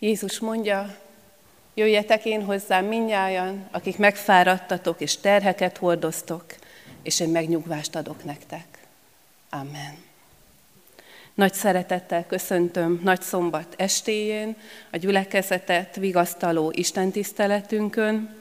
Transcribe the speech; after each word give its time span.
Jézus 0.00 0.38
mondja, 0.38 0.96
jöjjetek 1.74 2.24
én 2.24 2.44
hozzám 2.44 2.84
minnyájan, 2.84 3.68
akik 3.70 3.98
megfáradtatok 3.98 5.00
és 5.00 5.16
terheket 5.16 5.76
hordoztok, 5.76 6.44
és 7.02 7.20
én 7.20 7.28
megnyugvást 7.28 7.96
adok 7.96 8.24
nektek. 8.24 8.64
Amen. 9.50 9.96
Nagy 11.34 11.54
szeretettel 11.54 12.26
köszöntöm 12.26 13.00
nagy 13.02 13.20
szombat 13.20 13.74
estéjén 13.76 14.56
a 14.92 14.96
gyülekezetet 14.96 15.96
vigasztaló 15.96 16.72
Isten 16.74 17.10
tiszteletünkön. 17.10 18.36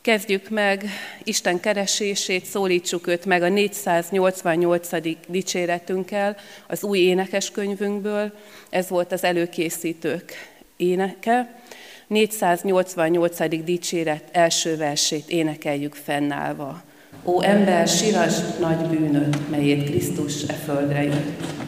Kezdjük 0.00 0.48
meg 0.48 0.84
Isten 1.24 1.60
keresését, 1.60 2.44
szólítsuk 2.44 3.06
őt 3.06 3.24
meg 3.24 3.42
a 3.42 3.48
488. 3.48 4.88
dicséretünkkel 5.28 6.36
az 6.66 6.82
új 6.82 6.98
énekeskönyvünkből. 6.98 8.32
Ez 8.70 8.88
volt 8.88 9.12
az 9.12 9.24
előkészítők 9.24 10.56
éneke. 10.78 11.60
488. 12.06 13.64
dicséret 13.64 14.24
első 14.32 14.76
versét 14.76 15.28
énekeljük 15.28 15.94
fennállva. 15.94 16.82
Ó 17.24 17.42
ember, 17.42 17.88
sirasd 17.88 18.60
nagy 18.60 18.86
bűnöt, 18.86 19.50
melyét 19.50 19.84
Krisztus 19.84 20.42
e 20.42 20.52
földre 20.52 21.02
jött. 21.02 21.67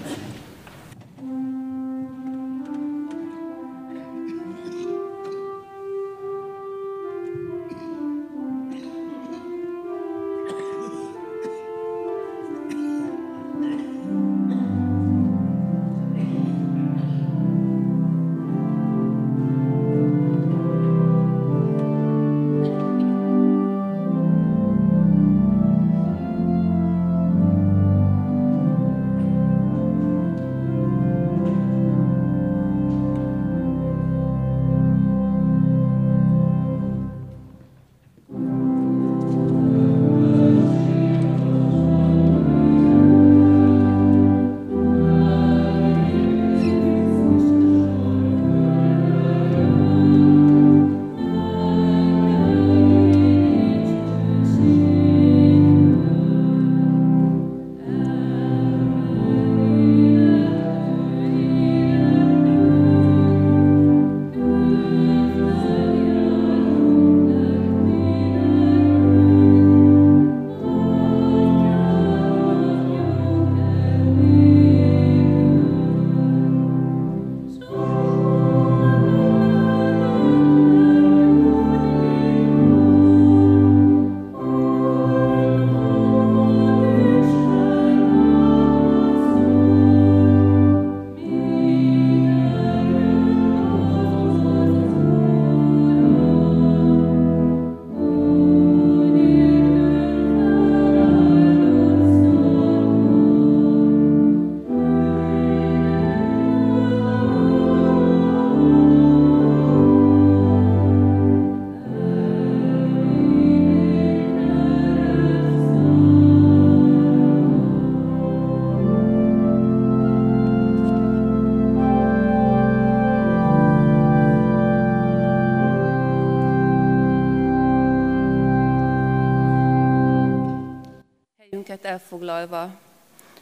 Elfoglalva 132.50 132.78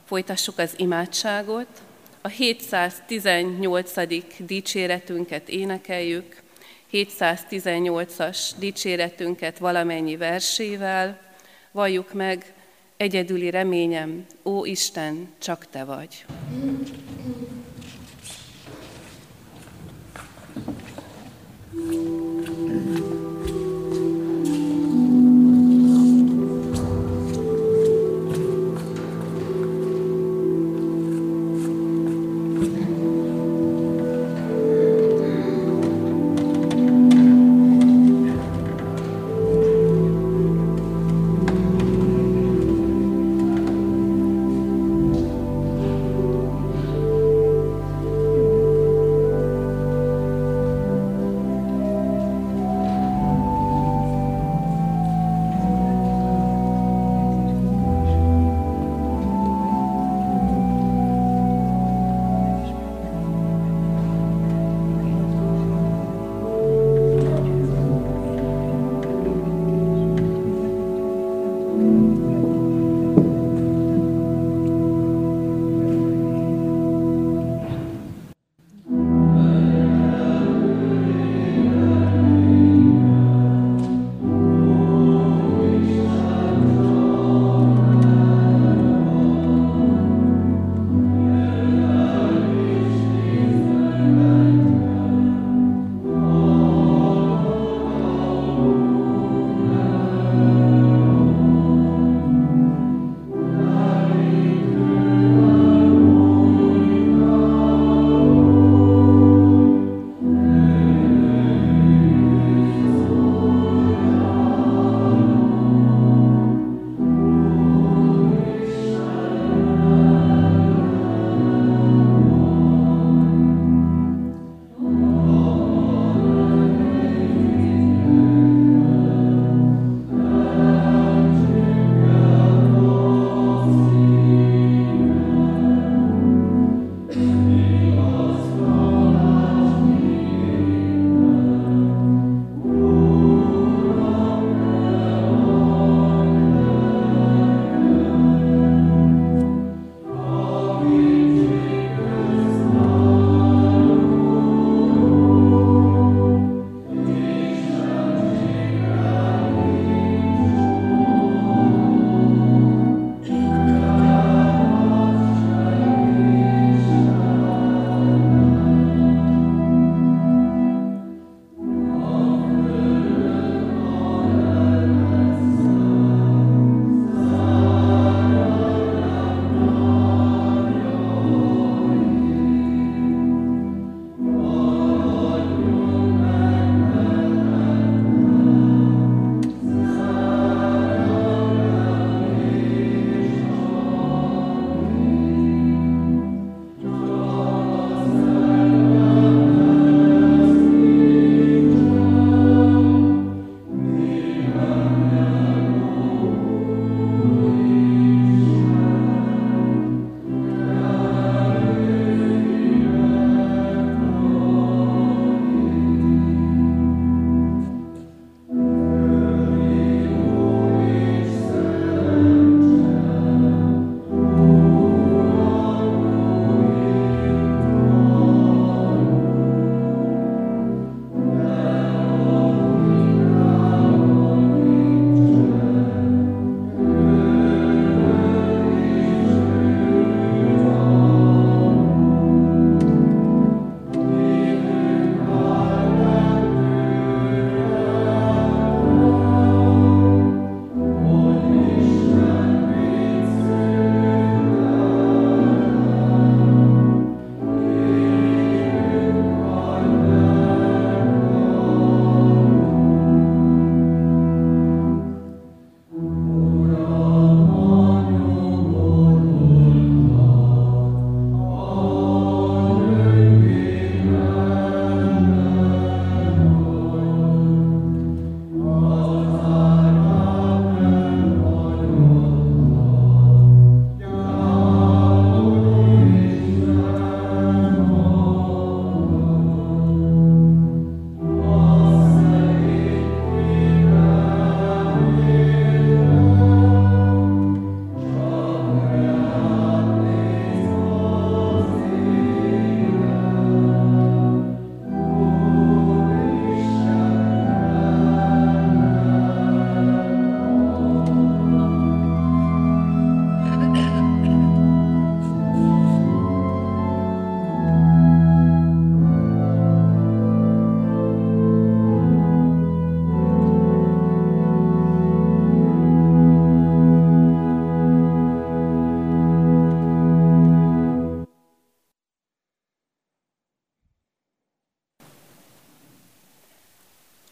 folytassuk 0.04 0.58
az 0.58 0.74
imádságot. 0.76 1.66
A 2.20 2.28
718. 2.28 3.92
dicséretünket 4.38 5.48
énekeljük, 5.48 6.42
718-as 6.92 8.50
dicséretünket 8.58 9.58
valamennyi 9.58 10.16
versével, 10.16 11.20
valljuk 11.72 12.12
meg, 12.12 12.52
egyedüli 12.96 13.50
reményem, 13.50 14.26
ó 14.44 14.64
Isten, 14.64 15.28
csak 15.38 15.66
Te 15.70 15.84
vagy. 15.84 16.24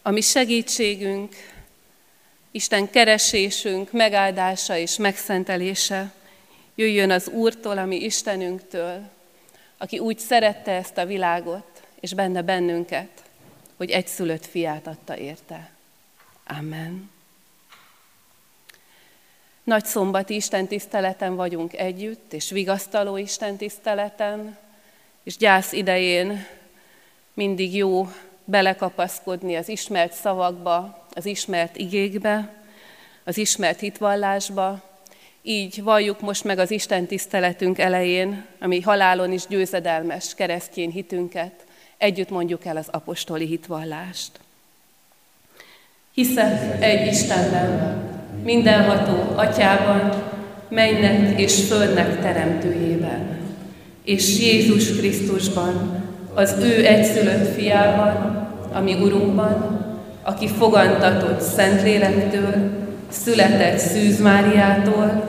A 0.06 0.10
mi 0.10 0.20
segítségünk, 0.20 1.34
Isten 2.50 2.90
keresésünk, 2.90 3.92
megáldása 3.92 4.76
és 4.76 4.96
megszentelése 4.96 6.12
jöjjön 6.74 7.10
az 7.10 7.28
Úrtól, 7.28 7.78
ami 7.78 7.96
Istenünktől, 7.96 9.08
aki 9.78 9.98
úgy 9.98 10.18
szerette 10.18 10.72
ezt 10.72 10.96
a 10.98 11.06
világot, 11.06 11.82
és 12.00 12.14
benne 12.14 12.42
bennünket, 12.42 13.08
hogy 13.76 13.90
egy 13.90 14.06
szülött 14.06 14.46
fiát 14.46 14.86
adta 14.86 15.16
érte. 15.16 15.70
Amen. 16.46 17.10
Nagy 19.64 19.84
szombati 19.84 20.34
Isten 20.34 20.66
tiszteleten 20.66 21.36
vagyunk 21.36 21.76
együtt, 21.76 22.32
és 22.32 22.50
vigasztaló 22.50 23.16
Isten 23.16 23.56
tiszteleten, 23.56 24.58
és 25.22 25.36
gyász 25.36 25.72
idején 25.72 26.46
mindig 27.34 27.74
jó 27.74 28.08
belekapaszkodni 28.46 29.54
az 29.54 29.68
ismert 29.68 30.12
szavakba, 30.12 31.06
az 31.14 31.26
ismert 31.26 31.76
igékbe, 31.76 32.54
az 33.24 33.38
ismert 33.38 33.80
hitvallásba. 33.80 34.82
Így 35.42 35.82
valljuk 35.82 36.20
most 36.20 36.44
meg 36.44 36.58
az 36.58 36.70
Isten 36.70 37.06
tiszteletünk 37.06 37.78
elején, 37.78 38.44
ami 38.60 38.80
halálon 38.80 39.32
is 39.32 39.46
győzedelmes 39.48 40.34
keresztjén 40.34 40.90
hitünket, 40.90 41.52
együtt 41.96 42.30
mondjuk 42.30 42.64
el 42.64 42.76
az 42.76 42.88
apostoli 42.90 43.46
hitvallást. 43.46 44.30
Hiszek 46.14 46.82
egy 46.82 47.06
Istenben, 47.06 48.04
mindenható 48.44 49.38
atyában, 49.38 50.22
mennek 50.68 51.40
és 51.40 51.66
földnek 51.66 52.20
teremtőjében, 52.20 53.38
és 54.04 54.38
Jézus 54.40 54.96
Krisztusban, 54.96 56.04
az 56.34 56.56
ő 56.60 56.86
egyszülött 56.86 57.54
fiában, 57.54 58.35
ami 58.76 58.94
Urunkban, 58.94 59.84
aki 60.22 60.48
fogantatott 60.48 61.40
Szentlélektől, 61.40 62.54
született 63.08 63.78
Szűz 63.78 64.20
Máriától, 64.20 65.22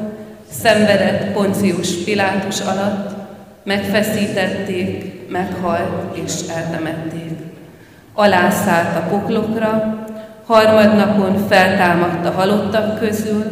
szenvedett 0.52 1.32
Poncius 1.32 2.04
Pilátus 2.04 2.60
alatt, 2.60 3.16
megfeszítették, 3.64 5.30
meghalt 5.30 6.18
és 6.26 6.32
eltemették. 6.56 7.32
Alászállt 8.14 8.96
a 8.96 9.08
poklokra, 9.10 10.06
harmadnapon 10.46 11.48
feltámadt 11.48 12.26
a 12.26 12.32
halottak 12.32 13.00
közül, 13.00 13.44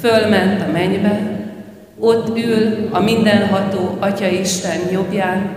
fölment 0.00 0.62
a 0.62 0.72
mennybe, 0.72 1.20
ott 1.98 2.38
ül 2.38 2.88
a 2.90 3.00
mindenható 3.00 3.96
Atya 4.00 4.26
Isten 4.26 4.78
jobbján, 4.92 5.50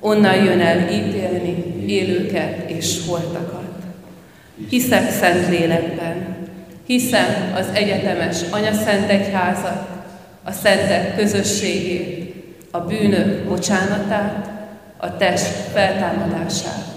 onnan 0.00 0.34
jön 0.34 0.60
el 0.60 0.78
ítélni 0.78 1.73
élőket 1.88 2.70
és 2.70 3.06
holtakat. 3.06 3.72
Hiszek 4.68 5.10
szent 5.10 5.48
lélekben, 5.48 6.36
hiszem 6.86 7.52
az 7.54 7.66
egyetemes 7.72 8.36
Szent 8.84 9.10
Egyházat, 9.10 9.88
a 10.42 10.52
szentek 10.52 11.16
közösségét, 11.16 12.34
a 12.70 12.80
bűnök 12.80 13.48
bocsánatát, 13.48 14.50
a 14.96 15.16
test 15.16 15.52
feltámadását 15.72 16.94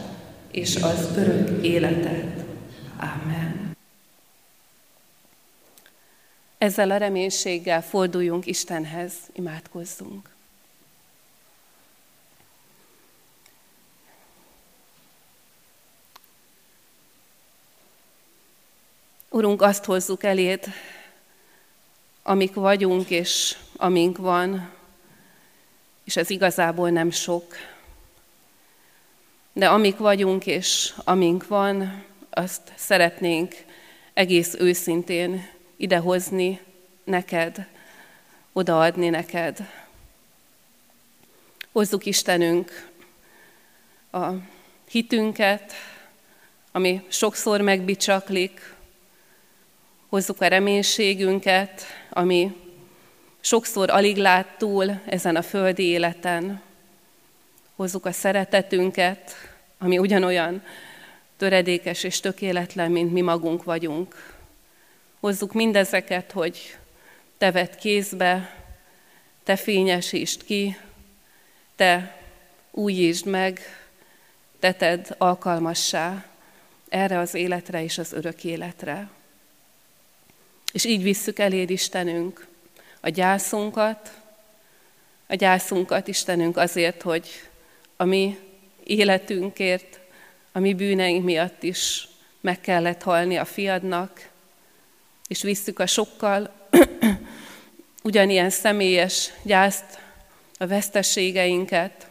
és 0.52 0.76
az 0.76 1.08
örök 1.18 1.66
életet. 1.66 2.46
Amen. 3.00 3.76
Ezzel 6.58 6.92
a 6.92 6.98
reménységgel 6.98 7.82
forduljunk 7.82 8.46
Istenhez, 8.46 9.14
imádkozzunk. 9.34 10.37
Urunk, 19.38 19.62
azt 19.62 19.86
hozzuk 19.86 20.24
eléd, 20.24 20.66
amik 22.24 22.54
vagyunk 22.54 23.10
és 23.10 23.58
amink 23.76 24.18
van, 24.18 24.72
és 26.04 26.16
ez 26.16 26.30
igazából 26.30 26.90
nem 26.90 27.12
sok. 27.12 27.56
De 29.54 29.70
amik 29.70 29.98
vagyunk 29.98 30.46
és 30.46 30.94
amink 31.04 31.48
van, 31.48 32.04
azt 32.30 32.72
szeretnénk 32.76 33.56
egész 34.14 34.54
őszintén 34.54 35.50
idehozni 35.76 36.62
neked, 37.04 37.68
odaadni 38.54 39.10
neked. 39.10 39.70
Hozzuk 41.72 42.06
Istenünk 42.06 42.90
a 44.12 44.28
hitünket, 44.90 45.74
ami 46.72 47.06
sokszor 47.08 47.62
megbicsaklik, 47.62 48.76
hozzuk 50.10 50.42
a 50.42 50.48
reménységünket, 50.48 51.84
ami 52.10 52.56
sokszor 53.40 53.90
alig 53.90 54.18
lát 54.18 54.58
túl 54.58 55.02
ezen 55.06 55.36
a 55.36 55.42
földi 55.42 55.84
életen. 55.84 56.62
Hozzuk 57.76 58.06
a 58.06 58.12
szeretetünket, 58.12 59.32
ami 59.78 59.98
ugyanolyan 59.98 60.64
töredékes 61.38 62.04
és 62.04 62.20
tökéletlen, 62.20 62.92
mint 62.92 63.14
mi 63.14 63.22
magunk 63.22 63.64
vagyunk. 63.64 64.36
Hozzuk 65.20 65.54
mindezeket, 65.54 66.32
hogy 66.32 66.78
te 67.38 67.52
vedd 67.52 67.78
kézbe, 67.80 68.56
te 69.44 69.56
fényesítsd 69.56 70.44
ki, 70.44 70.78
te 71.76 72.22
újítsd 72.72 73.26
meg, 73.26 73.60
te 74.60 74.74
tedd 74.74 75.06
alkalmassá 75.18 76.26
erre 76.90 77.20
az 77.20 77.34
életre 77.34 77.84
és 77.84 77.98
az 77.98 78.14
örök 78.14 78.44
életre. 78.44 79.10
És 80.72 80.86
így 80.86 81.04
visszük 81.04 81.40
eléd 81.40 81.70
Istenünk 81.70 82.48
a 83.02 83.10
gyászunkat, 83.10 84.12
a 85.28 85.36
gyászunkat 85.36 86.08
Istenünk 86.08 86.58
azért, 86.58 87.02
hogy 87.02 87.30
a 87.96 88.04
mi 88.04 88.40
életünkért, 88.84 90.00
a 90.52 90.60
mi 90.60 90.74
bűneink 90.74 91.24
miatt 91.24 91.64
is 91.64 92.08
meg 92.42 92.62
kellett 92.62 93.02
halni 93.02 93.38
a 93.38 93.46
fiadnak, 93.46 94.30
és 95.28 95.42
visszük 95.42 95.80
a 95.80 95.86
sokkal 95.86 96.68
ugyanilyen 98.04 98.50
személyes 98.50 99.34
gyászt, 99.42 100.00
a 100.58 100.68
veszteségeinket. 100.68 102.08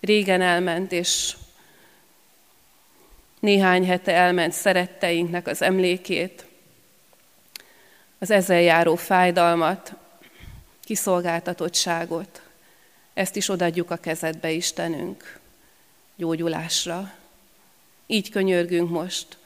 Régen 0.00 0.40
elment, 0.40 0.92
és 0.92 1.36
néhány 3.40 3.86
hete 3.86 4.12
elment 4.12 4.52
szeretteinknek 4.52 5.46
az 5.46 5.62
emlékét, 5.62 6.46
az 8.22 8.30
ezzel 8.30 8.60
járó 8.60 8.96
fájdalmat, 8.96 9.92
kiszolgáltatottságot, 10.84 12.42
ezt 13.14 13.36
is 13.36 13.48
odadjuk 13.48 13.90
a 13.90 13.96
kezedbe, 13.96 14.50
Istenünk, 14.50 15.40
gyógyulásra. 16.16 17.12
Így 18.06 18.30
könyörgünk 18.30 18.90
most 18.90 19.38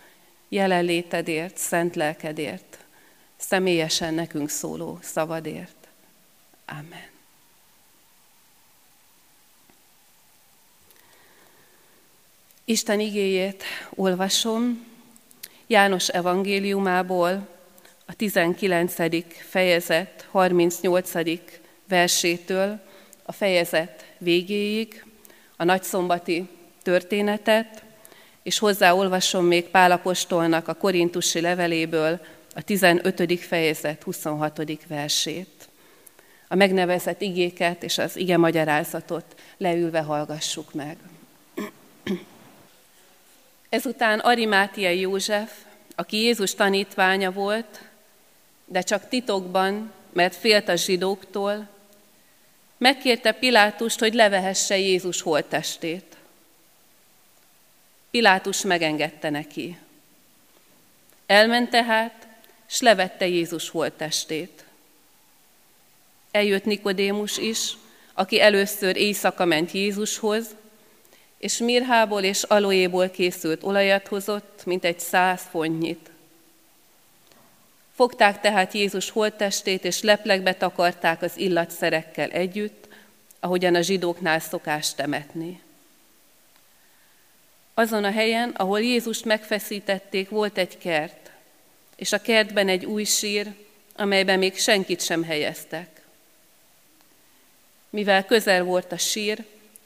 jelenlétedért, 0.49 1.57
szent 1.57 1.97
lelkedért, 1.97 2.79
személyesen 3.37 4.15
nekünk 4.15 4.49
szóló 4.49 4.99
szavadért. 5.03 5.89
Amen. 6.67 7.09
Isten 12.65 13.01
igéjét 13.01 13.65
olvasom 13.95 14.87
János 15.67 16.09
evangéliumából, 16.09 17.56
a 18.07 18.15
19. 18.15 18.95
fejezet 19.49 20.27
38. 20.31 21.13
versétől 21.89 22.81
a 23.23 23.33
fejezet 23.33 24.05
végéig, 24.19 25.05
a 25.57 25.65
nagyszombati 25.65 26.49
történetet, 26.83 27.85
és 28.43 28.59
hozzáolvasom 28.59 29.45
még 29.45 29.65
Pálapostolnak 29.65 30.69
a 30.69 30.75
korintusi 30.75 31.41
leveléből 31.41 32.21
a 32.55 32.63
15. 32.63 33.41
fejezet 33.41 34.03
26. 34.03 34.87
versét. 34.87 35.69
A 36.49 36.55
megnevezett 36.55 37.21
igéket 37.21 37.83
és 37.83 37.99
az 37.99 38.17
ige 38.17 38.37
magyarázatot 38.37 39.25
leülve 39.57 40.01
hallgassuk 40.01 40.75
meg. 40.75 40.97
Ezután 43.69 44.19
Arimátiai 44.19 45.01
József, 45.01 45.53
aki 45.95 46.17
Jézus 46.17 46.55
tanítványa 46.55 47.33
volt, 47.33 47.81
de 48.67 48.81
csak 48.83 49.09
titokban, 49.09 49.93
mert 50.13 50.35
félt 50.35 50.69
a 50.69 50.75
zsidóktól, 50.75 51.69
megkérte 52.79 53.33
Pilátust, 53.33 53.99
hogy 53.99 54.15
levehesse 54.15 54.79
Jézus 54.79 55.21
holttestét. 55.21 56.17
Pilátus 58.11 58.63
megengedte 58.63 59.31
neki. 59.31 59.79
Elment 61.27 61.71
tehát, 61.71 62.27
s 62.67 62.81
levette 62.81 63.27
Jézus 63.27 63.69
holttestét. 63.69 64.65
Eljött 66.31 66.65
Nikodémus 66.65 67.37
is, 67.37 67.73
aki 68.13 68.41
először 68.41 68.97
éjszaka 68.97 69.45
ment 69.45 69.73
Jézushoz, 69.73 70.47
és 71.39 71.59
mirhából 71.59 72.23
és 72.23 72.43
aloéból 72.43 73.09
készült 73.09 73.63
olajat 73.63 74.07
hozott, 74.07 74.65
mint 74.65 74.85
egy 74.85 75.01
száz 75.01 75.43
fontnyit. 75.51 76.11
Fogták 77.97 78.41
tehát 78.41 78.73
Jézus 78.73 79.11
holttestét, 79.11 79.85
és 79.85 80.03
leplegbe 80.03 80.55
takarták 80.55 81.23
az 81.23 81.37
illatszerekkel 81.37 82.31
együtt, 82.31 82.89
ahogyan 83.41 83.75
a 83.75 83.81
zsidóknál 83.81 84.39
szokás 84.41 84.95
temetni. 84.95 85.63
Azon 87.75 88.05
a 88.05 88.11
helyen, 88.11 88.51
ahol 88.51 88.81
Jézust 88.81 89.25
megfeszítették, 89.25 90.29
volt 90.29 90.59
egy 90.59 90.79
kert, 90.79 91.31
és 91.97 92.13
a 92.13 92.21
kertben 92.21 92.69
egy 92.69 92.85
új 92.85 93.05
sír, 93.05 93.55
amelyben 93.95 94.39
még 94.39 94.59
senkit 94.59 95.01
sem 95.03 95.23
helyeztek. 95.23 96.01
Mivel 97.91 98.25
közel 98.25 98.65
volt 98.65 98.93
a 98.93 98.99
sír, 98.99 99.45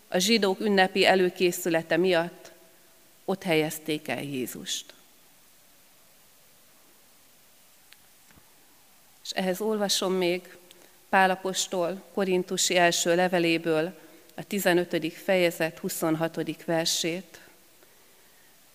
a 0.09 0.19
zsidók 0.19 0.61
ünnepi 0.61 1.07
előkészülete 1.07 1.97
miatt 1.97 2.51
ott 3.25 3.43
helyezték 3.43 4.09
el 4.09 4.23
Jézust. 4.23 4.95
És 9.31 9.37
ehhez 9.37 9.61
olvasom 9.61 10.13
még 10.13 10.57
Pálapostól 11.09 12.03
Korintusi 12.15 12.77
első 12.77 13.15
leveléből 13.15 13.99
a 14.35 14.43
15. 14.43 15.13
fejezet 15.13 15.79
26. 15.79 16.65
versét. 16.65 17.41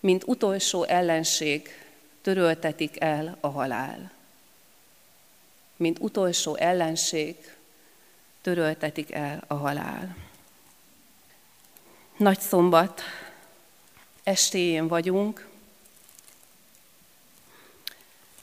Mint 0.00 0.22
utolsó 0.26 0.84
ellenség 0.84 1.68
töröltetik 2.22 3.00
el 3.00 3.36
a 3.40 3.48
halál. 3.48 4.12
Mint 5.76 5.98
utolsó 5.98 6.54
ellenség 6.54 7.36
töröltetik 8.42 9.12
el 9.12 9.44
a 9.46 9.54
halál. 9.54 10.16
Nagy 12.16 12.40
szombat 12.40 13.02
estéjén 14.22 14.88
vagyunk. 14.88 15.48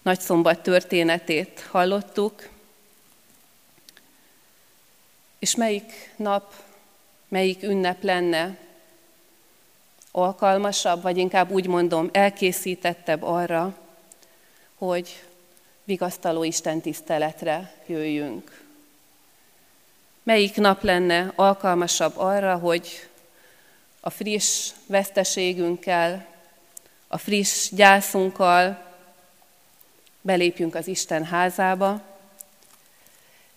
Nagy 0.03 0.19
szombat 0.19 0.59
történetét 0.59 1.67
hallottuk, 1.71 2.49
és 5.39 5.55
melyik 5.55 6.13
nap, 6.15 6.53
melyik 7.27 7.63
ünnep 7.63 8.03
lenne 8.03 8.57
alkalmasabb, 10.11 11.01
vagy 11.01 11.17
inkább 11.17 11.51
úgy 11.51 11.67
mondom, 11.67 12.09
elkészítettebb 12.11 13.23
arra, 13.23 13.77
hogy 14.75 15.23
vigasztaló 15.83 16.43
Isten 16.43 16.81
tiszteletre 16.81 17.73
jöjjünk. 17.85 18.61
Melyik 20.23 20.55
nap 20.55 20.83
lenne 20.83 21.31
alkalmasabb 21.35 22.17
arra, 22.17 22.57
hogy 22.57 23.09
a 23.99 24.09
friss 24.09 24.71
veszteségünkkel, 24.85 26.25
a 27.07 27.17
friss 27.17 27.69
gyászunkkal 27.71 28.92
belépjünk 30.23 30.75
az 30.75 30.87
Isten 30.87 31.25
házába, 31.25 32.01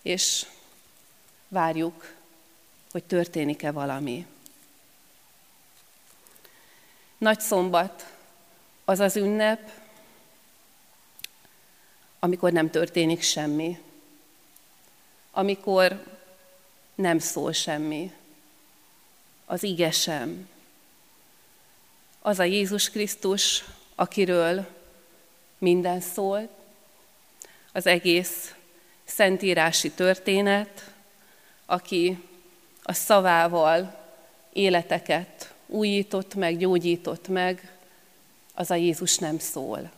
és 0.01 0.45
várjuk, 1.47 2.13
hogy 2.91 3.03
történik-e 3.03 3.71
valami. 3.71 4.25
Nagy 7.17 7.39
szombat 7.39 8.13
az 8.85 8.99
az 8.99 9.15
ünnep, 9.15 9.71
amikor 12.19 12.51
nem 12.51 12.69
történik 12.69 13.21
semmi, 13.21 13.79
amikor 15.31 16.03
nem 16.95 17.19
szól 17.19 17.51
semmi, 17.51 18.13
az 19.45 19.63
ige 19.63 19.91
sem. 19.91 20.49
Az 22.21 22.39
a 22.39 22.43
Jézus 22.43 22.89
Krisztus, 22.89 23.63
akiről 23.95 24.76
minden 25.57 25.99
szól, 26.01 26.49
az 27.71 27.85
egész 27.85 28.55
szentírási 29.03 29.91
történet, 29.91 30.93
aki 31.65 32.23
a 32.83 32.93
szavával 32.93 34.05
életeket 34.53 35.53
újított 35.67 36.35
meg, 36.35 36.57
gyógyított 36.57 37.27
meg, 37.27 37.71
az 38.53 38.71
a 38.71 38.75
Jézus 38.75 39.17
nem 39.17 39.39
szól. 39.39 39.91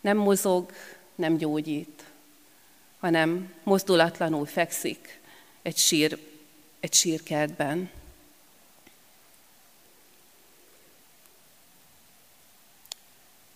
Nem 0.00 0.16
mozog, 0.16 0.72
nem 1.14 1.36
gyógyít, 1.36 2.04
hanem 2.98 3.54
mozdulatlanul 3.62 4.46
fekszik 4.46 5.20
egy 5.62 5.76
sír 5.76 6.18
egy 6.80 6.94
sírkertben. 6.94 7.90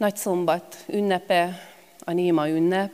Nagy 0.00 0.16
szombat 0.16 0.84
ünnepe, 0.86 1.68
a 1.98 2.12
néma 2.12 2.48
ünnep, 2.48 2.92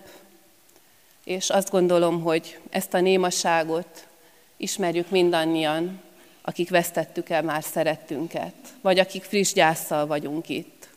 és 1.24 1.50
azt 1.50 1.70
gondolom, 1.70 2.22
hogy 2.22 2.58
ezt 2.70 2.94
a 2.94 3.00
némaságot 3.00 4.06
ismerjük 4.56 5.10
mindannyian, 5.10 6.00
akik 6.42 6.70
vesztettük 6.70 7.28
el 7.28 7.42
már 7.42 7.62
szerettünket, 7.62 8.54
vagy 8.80 8.98
akik 8.98 9.22
friss 9.22 9.52
gyászsal 9.52 10.06
vagyunk 10.06 10.48
itt. 10.48 10.88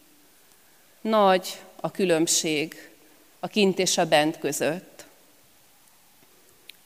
Nagy 1.01 1.61
a 1.75 1.91
különbség 1.91 2.89
a 3.39 3.47
kint 3.47 3.79
és 3.79 3.97
a 3.97 4.07
bent 4.07 4.39
között. 4.39 5.05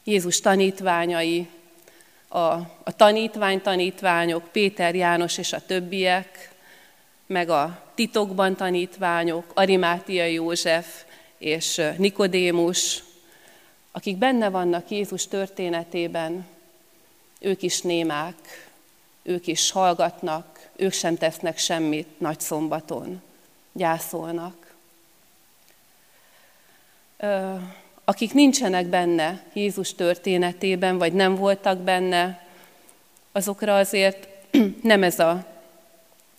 Jézus 0.03 0.39
tanítványai 0.39 1.47
a, 2.27 2.39
a 2.83 2.95
tanítvány 2.95 3.61
tanítványok, 3.61 4.47
Péter, 4.51 4.95
János 4.95 5.37
és 5.37 5.53
a 5.53 5.65
többiek, 5.65 6.51
meg 7.25 7.49
a 7.49 7.82
titokban 7.95 8.55
tanítványok, 8.55 9.51
Arimátia 9.53 10.25
József 10.25 11.03
és 11.38 11.81
Nikodémus, 11.97 13.03
akik 13.91 14.17
benne 14.17 14.50
vannak 14.50 14.89
Jézus 14.89 15.27
történetében, 15.27 16.45
ők 17.39 17.62
is 17.62 17.81
némák, 17.81 18.71
ők 19.23 19.47
is 19.47 19.71
hallgatnak, 19.71 20.69
ők 20.75 20.93
sem 20.93 21.15
tesznek 21.15 21.57
semmit 21.57 22.19
nagy 22.19 22.39
szombaton, 22.39 23.21
gyászolnak. 23.71 24.73
akik 28.05 28.33
nincsenek 28.33 28.85
benne 28.85 29.43
Jézus 29.53 29.93
történetében, 29.93 30.97
vagy 30.97 31.13
nem 31.13 31.35
voltak 31.35 31.77
benne, 31.77 32.47
azokra 33.31 33.77
azért 33.77 34.27
nem 34.81 35.03
ez 35.03 35.19
a, 35.19 35.52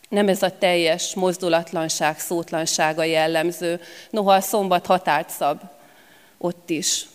nem 0.09 0.29
ez 0.29 0.43
a 0.43 0.59
teljes 0.59 1.15
mozdulatlanság, 1.15 2.19
szótlansága 2.19 3.05
jellemző, 3.05 3.81
noha 4.11 4.33
a 4.33 4.41
szombat 4.41 4.87
határt 4.87 5.31
szab 5.31 5.61
ott 6.39 6.71
is. 6.71 7.07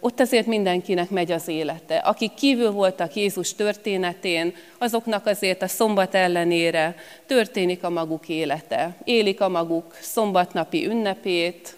Ott 0.00 0.20
azért 0.20 0.46
mindenkinek 0.46 1.10
megy 1.10 1.32
az 1.32 1.48
élete. 1.48 1.96
Akik 1.96 2.34
kívül 2.34 2.70
voltak 2.70 3.14
Jézus 3.14 3.54
történetén, 3.54 4.54
azoknak 4.78 5.26
azért 5.26 5.62
a 5.62 5.68
szombat 5.68 6.14
ellenére 6.14 6.94
történik 7.26 7.84
a 7.84 7.90
maguk 7.90 8.28
élete. 8.28 8.96
Élik 9.04 9.40
a 9.40 9.48
maguk 9.48 9.96
szombatnapi 10.00 10.86
ünnepét, 10.86 11.76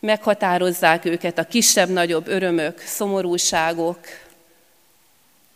meghatározzák 0.00 1.04
őket 1.04 1.38
a 1.38 1.44
kisebb-nagyobb 1.44 2.26
örömök, 2.26 2.78
szomorúságok, 2.78 3.98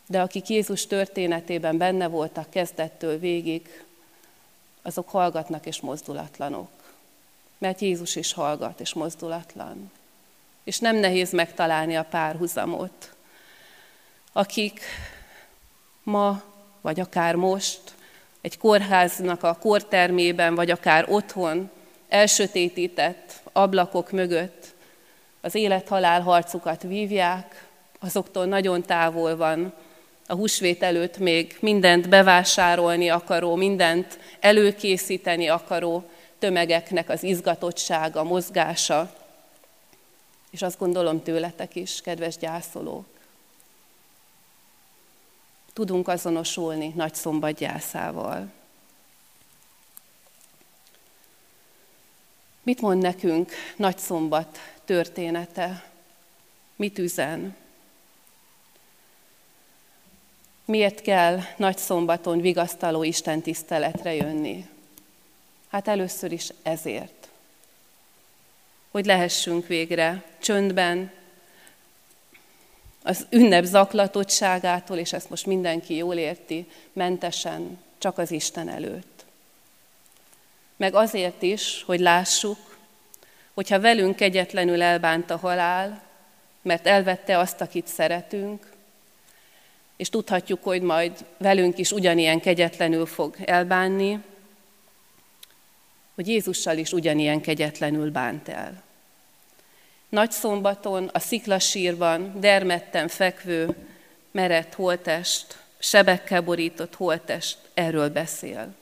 de 0.06 0.20
akik 0.20 0.48
Jézus 0.48 0.86
történetében 0.86 1.76
benne 1.76 2.08
voltak 2.08 2.50
kezdettől 2.50 3.18
végig, 3.18 3.84
azok 4.82 5.08
hallgatnak 5.08 5.66
és 5.66 5.80
mozdulatlanok. 5.80 6.70
Mert 7.58 7.80
Jézus 7.80 8.16
is 8.16 8.32
hallgat 8.32 8.80
és 8.80 8.94
mozdulatlan. 8.94 9.92
És 10.64 10.78
nem 10.78 10.96
nehéz 10.96 11.32
megtalálni 11.32 11.96
a 11.96 12.04
párhuzamot. 12.04 13.14
Akik 14.32 14.80
ma, 16.02 16.42
vagy 16.80 17.00
akár 17.00 17.34
most, 17.34 17.94
egy 18.40 18.58
kórháznak 18.58 19.42
a 19.42 19.54
kórtermében, 19.54 20.54
vagy 20.54 20.70
akár 20.70 21.04
otthon 21.08 21.70
elsötétített 22.08 23.40
ablakok 23.52 24.10
mögött 24.10 24.74
az 25.40 25.54
élet-halál 25.54 26.20
harcukat 26.20 26.82
vívják, 26.82 27.68
azoktól 27.98 28.46
nagyon 28.46 28.82
távol 28.82 29.36
van 29.36 29.72
a 30.26 30.34
húsvét 30.34 30.82
előtt 30.82 31.18
még 31.18 31.56
mindent 31.60 32.08
bevásárolni 32.08 33.08
akaró, 33.08 33.54
mindent 33.54 34.18
előkészíteni 34.40 35.48
akaró 35.48 36.10
tömegeknek 36.38 37.08
az 37.08 37.22
izgatottsága, 37.22 38.24
mozgása. 38.24 39.14
És 40.50 40.62
azt 40.62 40.78
gondolom 40.78 41.22
tőletek 41.22 41.74
is, 41.74 42.00
kedves 42.00 42.36
gyászolók. 42.36 43.06
Tudunk 45.72 46.08
azonosulni 46.08 46.92
nagy 46.96 47.14
szombat 47.14 47.58
gyászával. 47.58 48.52
Mit 52.66 52.80
mond 52.80 53.02
nekünk 53.02 53.52
Nagy 53.76 53.98
Szombat 53.98 54.58
története? 54.84 55.90
Mit 56.76 56.98
üzen? 56.98 57.56
Miért 60.66 61.00
kell 61.00 61.40
nagy 61.56 61.78
szombaton 61.78 62.40
vigasztaló 62.40 63.02
Isten 63.02 63.40
tiszteletre 63.40 64.14
jönni? 64.14 64.68
Hát 65.68 65.88
először 65.88 66.32
is 66.32 66.48
ezért. 66.62 67.28
Hogy 68.90 69.06
lehessünk 69.06 69.66
végre 69.66 70.24
csöndben, 70.38 71.12
az 73.02 73.26
ünnep 73.30 73.64
zaklatottságától, 73.64 74.96
és 74.96 75.12
ezt 75.12 75.30
most 75.30 75.46
mindenki 75.46 75.94
jól 75.94 76.14
érti, 76.14 76.66
mentesen, 76.92 77.78
csak 77.98 78.18
az 78.18 78.30
Isten 78.30 78.68
előtt. 78.68 79.24
Meg 80.76 80.94
azért 80.94 81.42
is, 81.42 81.82
hogy 81.82 82.00
lássuk, 82.00 82.78
hogyha 83.54 83.80
velünk 83.80 84.16
kegyetlenül 84.16 84.82
elbánt 84.82 85.30
a 85.30 85.36
halál, 85.36 86.02
mert 86.62 86.86
elvette 86.86 87.38
azt, 87.38 87.60
akit 87.60 87.86
szeretünk, 87.86 88.72
és 89.96 90.08
tudhatjuk, 90.08 90.62
hogy 90.62 90.82
majd 90.82 91.24
velünk 91.38 91.78
is 91.78 91.92
ugyanilyen 91.92 92.40
kegyetlenül 92.40 93.06
fog 93.06 93.36
elbánni, 93.44 94.20
hogy 96.14 96.28
Jézussal 96.28 96.78
is 96.78 96.92
ugyanilyen 96.92 97.40
kegyetlenül 97.40 98.10
bánt 98.10 98.48
el. 98.48 98.82
Nagy 100.08 100.30
szombaton, 100.30 101.10
a 101.12 101.18
sziklasírban, 101.18 102.40
dermedten 102.40 103.08
fekvő, 103.08 103.76
merett 104.30 104.74
holtest, 104.74 105.58
sebekkel 105.78 106.40
borított 106.40 106.94
holtest 106.94 107.58
erről 107.74 108.10
beszél. 108.10 108.74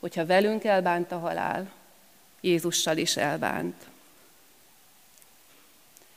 Hogyha 0.00 0.26
velünk 0.26 0.64
elbánt 0.64 1.12
a 1.12 1.18
halál, 1.18 1.72
Jézussal 2.40 2.96
is 2.96 3.16
elbánt. 3.16 3.86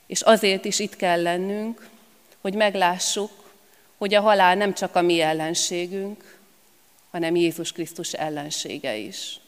És 0.06 0.22
azért 0.22 0.66
is 0.66 0.80
itt 0.80 0.96
kell 0.96 1.22
lennünk, 1.22 1.90
hogy 2.42 2.54
meglássuk, 2.54 3.41
hogy 4.02 4.14
a 4.14 4.22
halál 4.22 4.56
nem 4.56 4.74
csak 4.74 4.96
a 4.96 5.02
mi 5.02 5.20
ellenségünk, 5.20 6.40
hanem 7.12 7.36
Jézus 7.36 7.72
Krisztus 7.72 8.14
ellensége 8.14 8.96
is. 8.96 9.40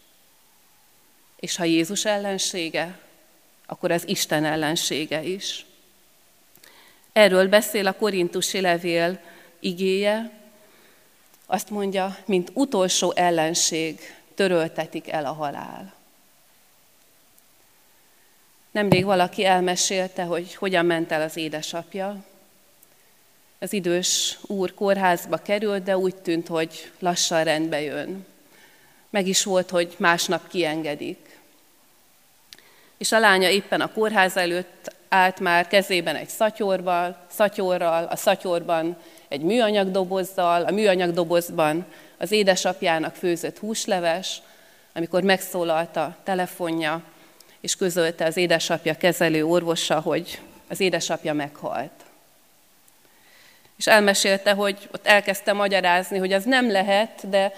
És 1.40 1.56
ha 1.56 1.64
Jézus 1.64 2.06
ellensége, 2.06 3.00
akkor 3.66 3.92
az 3.92 4.08
Isten 4.08 4.46
ellensége 4.46 5.24
is. 5.24 5.66
Erről 7.14 7.48
beszél 7.48 7.88
a 7.88 7.94
korintusi 7.94 8.62
levél 8.62 9.20
igéje, 9.60 10.32
azt 11.46 11.70
mondja, 11.70 12.18
mint 12.26 12.52
utolsó 12.54 13.14
ellenség 13.16 14.00
töröltetik 14.36 15.12
el 15.12 15.26
a 15.26 15.34
halál. 15.34 15.94
Nemrég 18.72 19.06
valaki 19.06 19.46
elmesélte, 19.46 20.24
hogy 20.24 20.56
hogyan 20.56 20.86
ment 20.86 21.12
el 21.12 21.22
az 21.22 21.38
édesapja. 21.38 22.32
Az 23.64 23.74
idős 23.74 24.38
úr 24.42 24.74
kórházba 24.74 25.38
került, 25.38 25.84
de 25.84 25.98
úgy 25.98 26.16
tűnt, 26.16 26.48
hogy 26.48 26.92
lassan 27.00 27.44
rendbe 27.44 27.82
jön. 27.82 28.26
Meg 29.10 29.28
is 29.28 29.44
volt, 29.44 29.70
hogy 29.70 29.96
másnap 29.98 30.48
kiengedik. 30.48 31.40
És 32.98 33.12
a 33.12 33.20
lánya 33.20 33.50
éppen 33.50 33.82
a 33.82 33.92
kórház 33.92 34.38
előtt 34.38 34.96
állt 35.10 35.40
már 35.40 35.68
kezében 35.68 36.16
egy 36.16 36.30
szatyorval, 36.30 37.26
szatyorral, 37.30 38.06
a 38.06 38.16
szatyorban 38.16 38.98
egy 39.28 39.42
műanyag 39.42 39.92
dobozzal, 39.92 40.64
a 40.64 40.72
műanyag 40.72 41.14
dobozban 41.14 41.86
az 42.18 42.32
édesapjának 42.32 43.16
főzött 43.16 43.58
húsleves, 43.58 44.42
amikor 44.94 45.22
megszólalt 45.24 45.96
a 45.96 46.16
telefonja, 46.24 47.04
és 47.62 47.76
közölte 47.76 48.26
az 48.26 48.38
édesapja 48.38 48.96
kezelő 48.96 49.46
orvosa, 49.46 50.00
hogy 50.00 50.40
az 50.70 50.80
édesapja 50.80 51.34
meghalt. 51.34 52.03
És 53.84 53.90
elmesélte, 53.90 54.54
hogy 54.54 54.90
ott 54.94 55.06
elkezdte 55.06 55.54
magyarázni, 55.54 56.18
hogy 56.18 56.34
az 56.34 56.44
nem 56.44 56.72
lehet, 56.72 57.30
de, 57.30 57.54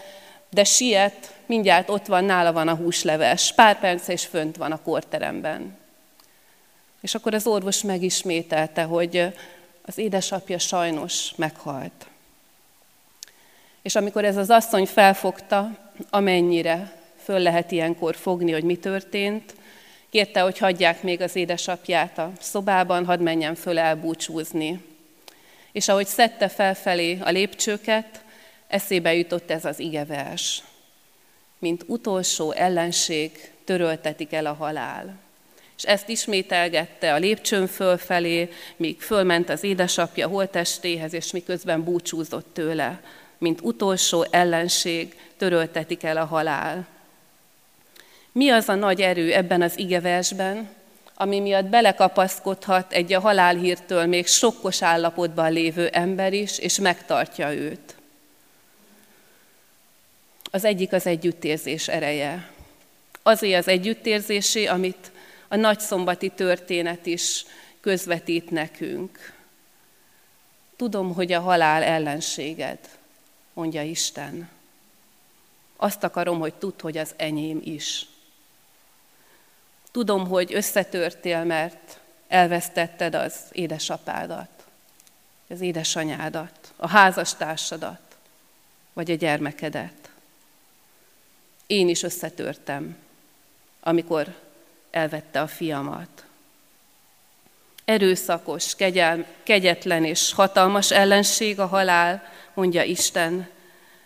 de 0.49 0.63
siet, 0.63 1.33
mindjárt 1.45 1.89
ott 1.89 2.05
van, 2.05 2.23
nála 2.23 2.53
van 2.53 2.67
a 2.67 2.75
húsleves, 2.75 3.53
pár 3.53 3.79
perc 3.79 4.07
és 4.07 4.25
fönt 4.25 4.57
van 4.57 4.71
a 4.71 4.81
korteremben. 4.81 5.77
És 7.01 7.15
akkor 7.15 7.33
az 7.33 7.47
orvos 7.47 7.81
megismételte, 7.81 8.83
hogy 8.83 9.33
az 9.81 9.97
édesapja 9.97 10.59
sajnos 10.59 11.31
meghalt. 11.35 12.05
És 13.81 13.95
amikor 13.95 14.25
ez 14.25 14.37
az 14.37 14.49
asszony 14.49 14.85
felfogta, 14.85 15.77
amennyire 16.09 16.91
föl 17.23 17.39
lehet 17.39 17.71
ilyenkor 17.71 18.15
fogni, 18.15 18.51
hogy 18.51 18.63
mi 18.63 18.75
történt, 18.75 19.55
kérte, 20.09 20.39
hogy 20.39 20.57
hagyják 20.57 21.03
még 21.03 21.21
az 21.21 21.35
édesapját 21.35 22.17
a 22.17 22.31
szobában, 22.39 23.05
hadd 23.05 23.19
menjen 23.19 23.55
föl 23.55 23.79
elbúcsúzni. 23.79 24.93
És 25.75 25.87
ahogy 25.87 26.07
szedte 26.07 26.47
felfelé 26.47 27.17
a 27.21 27.29
lépcsőket, 27.29 28.21
eszébe 28.67 29.13
jutott 29.13 29.51
ez 29.51 29.65
az 29.65 29.79
igevers. 29.79 30.63
Mint 31.59 31.83
utolsó 31.87 32.51
ellenség 32.51 33.51
töröltetik 33.63 34.33
el 34.33 34.45
a 34.45 34.53
halál. 34.53 35.19
És 35.77 35.83
ezt 35.83 36.09
ismételgette 36.09 37.13
a 37.13 37.17
lépcsőn 37.17 37.67
fölfelé, 37.67 38.49
míg 38.75 39.01
fölment 39.01 39.49
az 39.49 39.63
édesapja 39.63 40.27
holtestéhez, 40.27 41.13
és 41.13 41.31
miközben 41.31 41.83
búcsúzott 41.83 42.53
tőle. 42.53 43.01
Mint 43.37 43.61
utolsó 43.61 44.25
ellenség 44.29 45.15
töröltetik 45.37 46.03
el 46.03 46.17
a 46.17 46.25
halál. 46.25 46.87
Mi 48.31 48.49
az 48.49 48.69
a 48.69 48.75
nagy 48.75 49.01
erő 49.01 49.33
ebben 49.33 49.61
az 49.61 49.77
igeversben, 49.77 50.69
ami 51.15 51.39
miatt 51.39 51.65
belekapaszkodhat 51.65 52.93
egy 52.93 53.13
a 53.13 53.19
halálhírtől 53.19 54.05
még 54.05 54.27
sokkos 54.27 54.81
állapotban 54.81 55.51
lévő 55.51 55.87
ember 55.87 56.33
is, 56.33 56.57
és 56.57 56.79
megtartja 56.79 57.53
őt? 57.53 57.95
Az 60.51 60.63
egyik 60.63 60.93
az 60.93 61.05
együttérzés 61.05 61.87
ereje. 61.87 62.49
Azért 63.23 63.59
az 63.59 63.67
együttérzésé, 63.67 64.65
amit 64.65 65.11
a 65.47 65.55
nagyszombati 65.55 66.29
történet 66.29 67.05
is 67.05 67.45
közvetít 67.81 68.49
nekünk. 68.49 69.33
Tudom, 70.75 71.13
hogy 71.13 71.31
a 71.31 71.41
halál 71.41 71.83
ellenséged, 71.83 72.79
mondja 73.53 73.81
Isten. 73.81 74.49
Azt 75.75 76.03
akarom, 76.03 76.39
hogy 76.39 76.53
tudd, 76.53 76.81
hogy 76.81 76.97
az 76.97 77.13
enyém 77.17 77.61
is. 77.63 78.05
Tudom, 79.95 80.27
hogy 80.27 80.53
összetörtél, 80.53 81.43
mert 81.43 81.99
elvesztetted 82.27 83.15
az 83.15 83.35
édesapádat, 83.51 84.49
az 85.49 85.61
édesanyádat, 85.61 86.73
a 86.75 86.87
házastársadat, 86.87 88.01
vagy 88.93 89.11
a 89.11 89.15
gyermekedet. 89.15 90.09
Én 91.67 91.89
is 91.89 92.03
összetörtem, 92.03 92.97
amikor 93.79 94.35
elvette 94.91 95.41
a 95.41 95.47
fiamat. 95.47 96.25
Erőszakos, 97.85 98.75
kegyel, 98.75 99.25
kegyetlen 99.43 100.03
és 100.03 100.33
hatalmas 100.33 100.91
ellenség 100.91 101.59
a 101.59 101.65
halál, 101.65 102.23
mondja 102.53 102.83
Isten, 102.83 103.47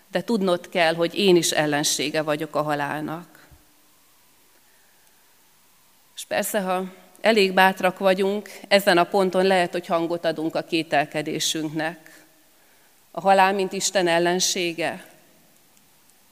de 0.07 0.23
tudnod 0.23 0.69
kell, 0.69 0.95
hogy 0.95 1.15
én 1.15 1.35
is 1.35 1.51
ellensége 1.51 2.21
vagyok 2.21 2.55
a 2.55 2.61
halálnak. 2.61 3.38
Persze, 6.29 6.59
ha 6.59 6.83
elég 7.21 7.53
bátrak 7.53 7.97
vagyunk, 7.97 8.49
ezen 8.67 8.97
a 8.97 9.03
ponton 9.03 9.45
lehet, 9.45 9.71
hogy 9.71 9.85
hangot 9.85 10.25
adunk 10.25 10.55
a 10.55 10.61
kételkedésünknek. 10.61 12.25
A 13.11 13.21
halál, 13.21 13.53
mint 13.53 13.73
Isten 13.73 14.07
ellensége, 14.07 15.05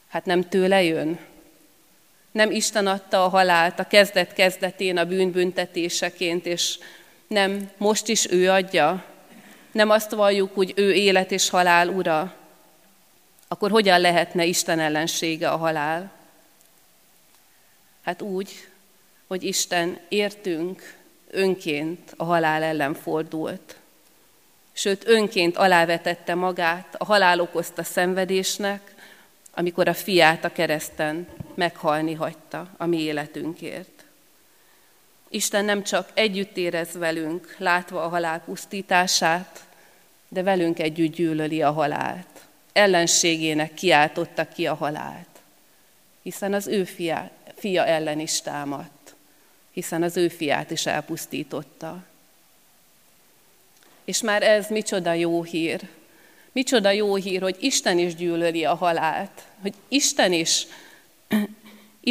hát 0.07 0.25
nem 0.25 0.49
tőle 0.49 0.83
jön, 0.83 1.19
nem 2.31 2.51
Isten 2.51 2.87
adta 2.87 3.23
a 3.23 3.27
halált 3.27 3.79
a 3.79 3.87
kezdet 3.87 4.33
kezdetén 4.33 4.97
a 4.97 5.05
bűnbüntetéseként, 5.05 6.45
és 6.45 6.77
nem 7.27 7.71
most 7.77 8.07
is 8.07 8.31
ő 8.31 8.49
adja, 8.49 9.05
nem 9.71 9.89
azt 9.89 10.11
valljuk, 10.11 10.55
hogy 10.55 10.73
ő 10.75 10.93
élet 10.93 11.31
és 11.31 11.49
halál 11.49 11.89
ura, 11.89 12.35
akkor 13.47 13.71
hogyan 13.71 14.01
lehetne 14.01 14.45
Isten 14.45 14.79
ellensége 14.79 15.49
a 15.49 15.57
halál? 15.57 16.11
Hát 18.03 18.21
úgy, 18.21 18.67
hogy 19.27 19.43
Isten 19.43 19.99
értünk 20.09 20.95
önként 21.29 22.13
a 22.17 22.23
halál 22.23 22.63
ellen 22.63 22.93
fordult. 22.93 23.75
Sőt, 24.73 25.07
önként 25.07 25.57
alávetette 25.57 26.35
magát 26.35 26.95
a 26.97 27.05
halál 27.05 27.39
okozta 27.39 27.83
szenvedésnek, 27.83 28.95
amikor 29.53 29.87
a 29.87 29.93
fiát 29.93 30.43
a 30.43 30.51
kereszten 30.51 31.27
meghalni 31.55 32.13
hagyta 32.13 32.69
a 32.77 32.85
mi 32.85 33.01
életünkért. 33.01 34.05
Isten 35.29 35.65
nem 35.65 35.83
csak 35.83 36.09
együtt 36.13 36.57
érez 36.57 36.93
velünk, 36.93 37.55
látva 37.57 38.03
a 38.03 38.09
halál 38.09 38.39
pusztítását, 38.39 39.65
de 40.27 40.43
velünk 40.43 40.79
együtt 40.79 41.13
gyűlöli 41.13 41.61
a 41.61 41.71
halált. 41.71 42.27
Ellenségének 42.73 43.73
kiáltotta 43.73 44.47
ki 44.47 44.67
a 44.67 44.73
halált, 44.73 45.41
hiszen 46.21 46.53
az 46.53 46.67
ő 46.67 46.83
fia, 46.83 47.29
fia 47.55 47.85
ellen 47.85 48.19
is 48.19 48.41
támadt, 48.41 48.96
hiszen 49.77 50.03
az 50.03 50.17
ő 50.17 50.27
fiát 50.27 50.71
is 50.71 50.85
elpusztította. 50.85 52.03
És 54.05 54.21
már 54.21 54.43
ez 54.43 54.69
micsoda 54.69 55.13
jó 55.13 55.43
hír, 55.43 55.81
Micsoda 56.51 56.91
jó 56.91 57.15
hír, 57.15 57.41
hogy 57.41 57.57
Isten 57.59 57.97
is 57.97 58.15
gyűlöli 58.15 58.65
a 58.65 58.75
halált, 58.75 59.41
hogy 59.61 59.73
Isten 59.87 60.33
is, 60.33 60.67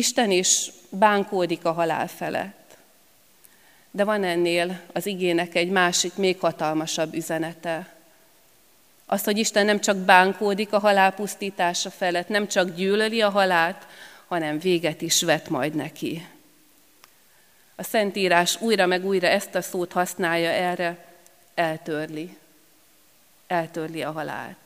Isten 0.02 0.30
is 0.30 0.70
bánkódik 0.88 1.64
a 1.64 1.72
halál 1.72 2.08
felett. 2.08 2.76
De 3.90 4.04
van 4.04 4.24
ennél 4.24 4.80
az 4.92 5.06
igének 5.06 5.54
egy 5.54 5.68
másik, 5.68 6.14
még 6.14 6.38
hatalmasabb 6.40 7.14
üzenete. 7.14 7.94
Az, 9.06 9.24
hogy 9.24 9.38
Isten 9.38 9.64
nem 9.64 9.80
csak 9.80 9.96
bánkódik 9.96 10.72
a 10.72 10.78
halál 10.78 11.12
pusztítása 11.12 11.90
felett, 11.90 12.28
nem 12.28 12.48
csak 12.48 12.74
gyűlöli 12.76 13.22
a 13.22 13.30
halált, 13.30 13.86
hanem 14.26 14.58
véget 14.58 15.02
is 15.02 15.22
vet 15.22 15.48
majd 15.48 15.74
neki. 15.74 16.26
A 17.76 17.82
Szentírás 17.82 18.60
újra 18.60 18.86
meg 18.86 19.04
újra 19.04 19.26
ezt 19.26 19.54
a 19.54 19.62
szót 19.62 19.92
használja 19.92 20.50
erre, 20.50 21.04
eltörli. 21.54 22.36
Eltörli 23.46 24.02
a 24.02 24.10
halált. 24.10 24.56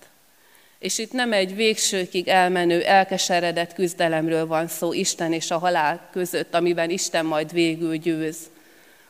És 0.78 0.98
itt 0.98 1.12
nem 1.12 1.32
egy 1.32 1.54
végsőkig 1.54 2.28
elmenő, 2.28 2.82
elkeseredett 2.82 3.72
küzdelemről 3.72 4.46
van 4.46 4.68
szó 4.68 4.92
Isten 4.92 5.32
és 5.32 5.50
a 5.50 5.58
halál 5.58 6.08
között, 6.12 6.54
amiben 6.54 6.90
Isten 6.90 7.26
majd 7.26 7.52
végül 7.52 7.96
győz, 7.96 8.38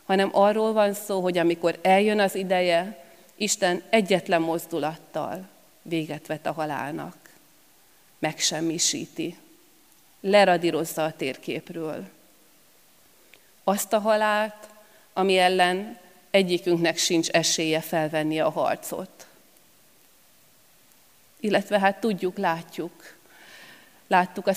hanem 0.04 0.28
arról 0.32 0.72
van 0.72 0.92
szó, 0.92 1.20
hogy 1.20 1.38
amikor 1.38 1.78
eljön 1.82 2.20
az 2.20 2.34
ideje, 2.34 3.04
Isten 3.36 3.82
egyetlen 3.90 4.40
mozdulattal 4.40 5.48
véget 5.82 6.26
vet 6.26 6.46
a 6.46 6.52
halálnak, 6.52 7.16
megsemmisíti, 8.18 9.36
leradírozza 10.20 11.04
a 11.04 11.12
térképről. 11.12 12.08
Azt 13.70 13.92
a 13.92 13.98
halált, 13.98 14.68
ami 15.12 15.38
ellen 15.38 15.98
egyikünknek 16.30 16.96
sincs 16.96 17.28
esélye 17.28 17.80
felvenni 17.80 18.40
a 18.40 18.50
harcot. 18.50 19.26
Illetve 21.40 21.78
hát 21.78 22.00
tudjuk, 22.00 22.38
látjuk, 22.38 23.16
láttuk 24.06 24.46
a 24.46 24.52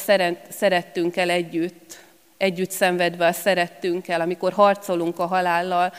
szerettünkkel 0.50 1.30
együtt, 1.30 2.00
együtt 2.38 2.72
szenvedve 2.72 3.26
a 3.26 3.32
szerettünkkel, 3.32 4.22
amikor 4.22 4.54
harcolunk 4.54 5.20
a 5.20 5.26
halállal, 5.26 5.94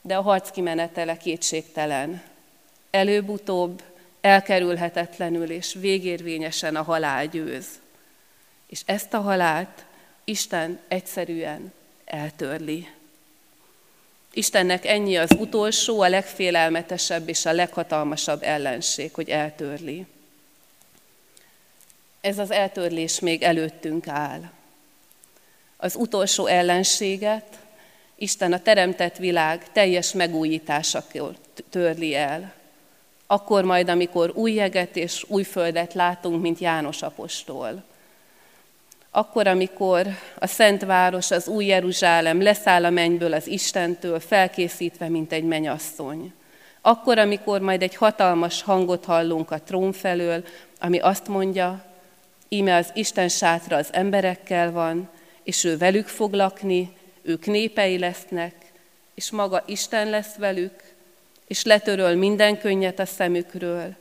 de 0.00 0.16
a 0.16 0.22
harc 0.22 0.50
kimenetele 0.50 1.16
kétségtelen. 1.16 2.22
Előbb-utóbb 2.90 3.82
elkerülhetetlenül 4.20 5.50
és 5.50 5.74
végérvényesen 5.74 6.76
a 6.76 6.82
halál 6.82 7.26
győz. 7.26 7.66
És 8.66 8.80
ezt 8.86 9.14
a 9.14 9.20
halált 9.20 9.84
Isten 10.24 10.80
egyszerűen 10.88 11.72
eltörli. 12.06 12.88
Istennek 14.32 14.86
ennyi 14.86 15.16
az 15.16 15.30
utolsó, 15.38 16.00
a 16.00 16.08
legfélelmetesebb 16.08 17.28
és 17.28 17.46
a 17.46 17.52
leghatalmasabb 17.52 18.42
ellenség, 18.42 19.14
hogy 19.14 19.28
eltörli. 19.28 20.06
Ez 22.20 22.38
az 22.38 22.50
eltörlés 22.50 23.20
még 23.20 23.42
előttünk 23.42 24.08
áll. 24.08 24.50
Az 25.76 25.94
utolsó 25.96 26.46
ellenséget 26.46 27.58
Isten 28.14 28.52
a 28.52 28.62
teremtett 28.62 29.16
világ 29.16 29.72
teljes 29.72 30.12
megújításakor 30.12 31.36
törli 31.70 32.14
el. 32.14 32.52
Akkor 33.26 33.64
majd, 33.64 33.88
amikor 33.88 34.32
új 34.34 34.52
jeget 34.52 34.96
és 34.96 35.24
új 35.28 35.42
földet 35.42 35.94
látunk, 35.94 36.42
mint 36.42 36.58
János 36.58 37.02
apostol 37.02 37.84
akkor, 39.16 39.46
amikor 39.46 40.06
a 40.38 40.46
Szent 40.46 40.84
Város, 40.84 41.30
az 41.30 41.48
új 41.48 41.64
Jeruzsálem 41.64 42.42
leszáll 42.42 42.84
a 42.84 42.90
mennyből 42.90 43.32
az 43.32 43.46
Istentől, 43.46 44.20
felkészítve, 44.20 45.08
mint 45.08 45.32
egy 45.32 45.44
menyasszony. 45.44 46.32
Akkor, 46.80 47.18
amikor 47.18 47.60
majd 47.60 47.82
egy 47.82 47.94
hatalmas 47.94 48.62
hangot 48.62 49.04
hallunk 49.04 49.50
a 49.50 49.60
trón 49.60 49.92
felől, 49.92 50.44
ami 50.80 50.98
azt 50.98 51.28
mondja, 51.28 51.84
íme 52.48 52.76
az 52.76 52.90
Isten 52.94 53.28
sátra 53.28 53.76
az 53.76 53.88
emberekkel 53.92 54.72
van, 54.72 55.08
és 55.42 55.64
ő 55.64 55.76
velük 55.76 56.06
fog 56.06 56.32
lakni, 56.32 56.96
ők 57.22 57.46
népei 57.46 57.98
lesznek, 57.98 58.54
és 59.14 59.30
maga 59.30 59.62
Isten 59.66 60.10
lesz 60.10 60.34
velük, 60.34 60.82
és 61.46 61.64
letöröl 61.64 62.14
minden 62.14 62.58
könnyet 62.58 62.98
a 62.98 63.06
szemükről, 63.06 63.94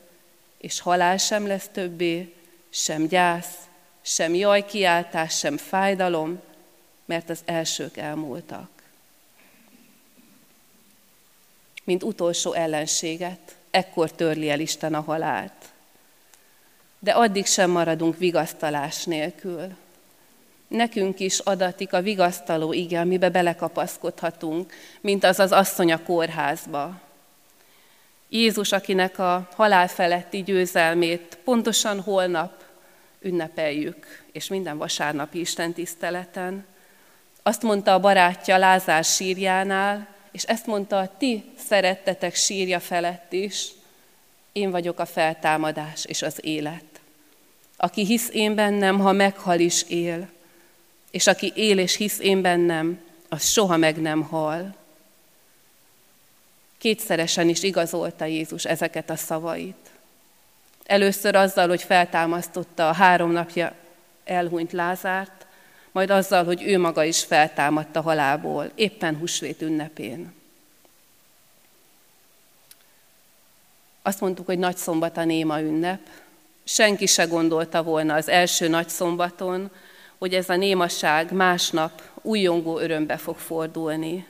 és 0.57 0.79
halál 0.79 1.17
sem 1.17 1.47
lesz 1.47 1.67
többé, 1.71 2.33
sem 2.69 3.07
gyász, 3.07 3.64
sem 4.07 4.33
jajkiáltás, 4.33 5.37
sem 5.37 5.57
fájdalom, 5.57 6.41
mert 7.05 7.29
az 7.29 7.39
elsők 7.45 7.97
elmúltak. 7.97 8.69
Mint 11.83 12.03
utolsó 12.03 12.53
ellenséget, 12.53 13.55
ekkor 13.71 14.11
törli 14.11 14.49
el 14.49 14.59
Isten 14.59 14.93
a 14.93 15.01
halált. 15.01 15.69
De 16.99 17.11
addig 17.11 17.45
sem 17.45 17.69
maradunk 17.69 18.17
vigasztalás 18.17 19.03
nélkül. 19.03 19.75
Nekünk 20.67 21.19
is 21.19 21.39
adatik 21.39 21.93
a 21.93 22.01
vigasztaló 22.01 22.73
ige, 22.73 22.99
amibe 22.99 23.29
belekapaszkodhatunk, 23.29 24.73
mint 25.01 25.23
az 25.23 25.39
az 25.39 25.51
asszony 25.51 25.91
a 25.91 26.03
kórházba. 26.03 27.01
Jézus, 28.29 28.71
akinek 28.71 29.19
a 29.19 29.49
halál 29.55 29.87
feletti 29.87 30.43
győzelmét 30.43 31.37
pontosan 31.43 32.01
holnap 32.01 32.64
ünnepeljük, 33.25 34.23
és 34.31 34.47
minden 34.47 34.77
vasárnapi 34.77 35.39
Isten 35.39 35.73
tiszteleten. 35.73 36.65
Azt 37.43 37.61
mondta 37.61 37.93
a 37.93 37.99
barátja 37.99 38.57
Lázár 38.57 39.03
sírjánál, 39.03 40.07
és 40.31 40.43
ezt 40.43 40.65
mondta 40.65 40.97
a 40.97 41.17
ti 41.17 41.43
szerettetek 41.67 42.35
sírja 42.35 42.79
felett 42.79 43.33
is, 43.33 43.67
én 44.51 44.71
vagyok 44.71 44.99
a 44.99 45.05
feltámadás 45.05 46.05
és 46.05 46.21
az 46.21 46.45
élet. 46.45 46.83
Aki 47.77 48.05
hisz 48.05 48.29
én 48.33 48.55
bennem, 48.55 48.99
ha 48.99 49.11
meghal 49.11 49.59
is 49.59 49.83
él, 49.83 50.29
és 51.11 51.27
aki 51.27 51.51
él 51.55 51.79
és 51.79 51.95
hisz 51.95 52.19
én 52.19 52.41
bennem, 52.41 52.99
az 53.29 53.49
soha 53.49 53.77
meg 53.77 54.01
nem 54.01 54.21
hal. 54.21 54.75
Kétszeresen 56.77 57.49
is 57.49 57.63
igazolta 57.63 58.25
Jézus 58.25 58.65
ezeket 58.65 59.09
a 59.09 59.15
szavait. 59.15 59.89
Először 60.85 61.35
azzal, 61.35 61.67
hogy 61.67 61.83
feltámasztotta 61.83 62.89
a 62.89 62.93
három 62.93 63.31
napja 63.31 63.73
elhunyt 64.23 64.71
Lázárt, 64.71 65.45
majd 65.91 66.09
azzal, 66.09 66.43
hogy 66.43 66.63
ő 66.63 66.79
maga 66.79 67.03
is 67.03 67.23
feltámadta 67.23 68.01
halálból, 68.01 68.71
éppen 68.75 69.17
húsvét 69.17 69.61
ünnepén. 69.61 70.33
Azt 74.01 74.21
mondtuk, 74.21 74.45
hogy 74.45 74.59
nagy 74.59 74.77
szombat 74.77 75.17
a 75.17 75.23
néma 75.23 75.61
ünnep. 75.61 75.99
Senki 76.63 77.05
se 77.05 77.25
gondolta 77.25 77.83
volna 77.83 78.13
az 78.13 78.29
első 78.29 78.67
nagy 78.67 78.89
szombaton, 78.89 79.71
hogy 80.17 80.33
ez 80.33 80.49
a 80.49 80.55
némaság 80.55 81.31
másnap 81.31 82.01
újongó 82.21 82.79
örömbe 82.79 83.17
fog 83.17 83.37
fordulni. 83.37 84.27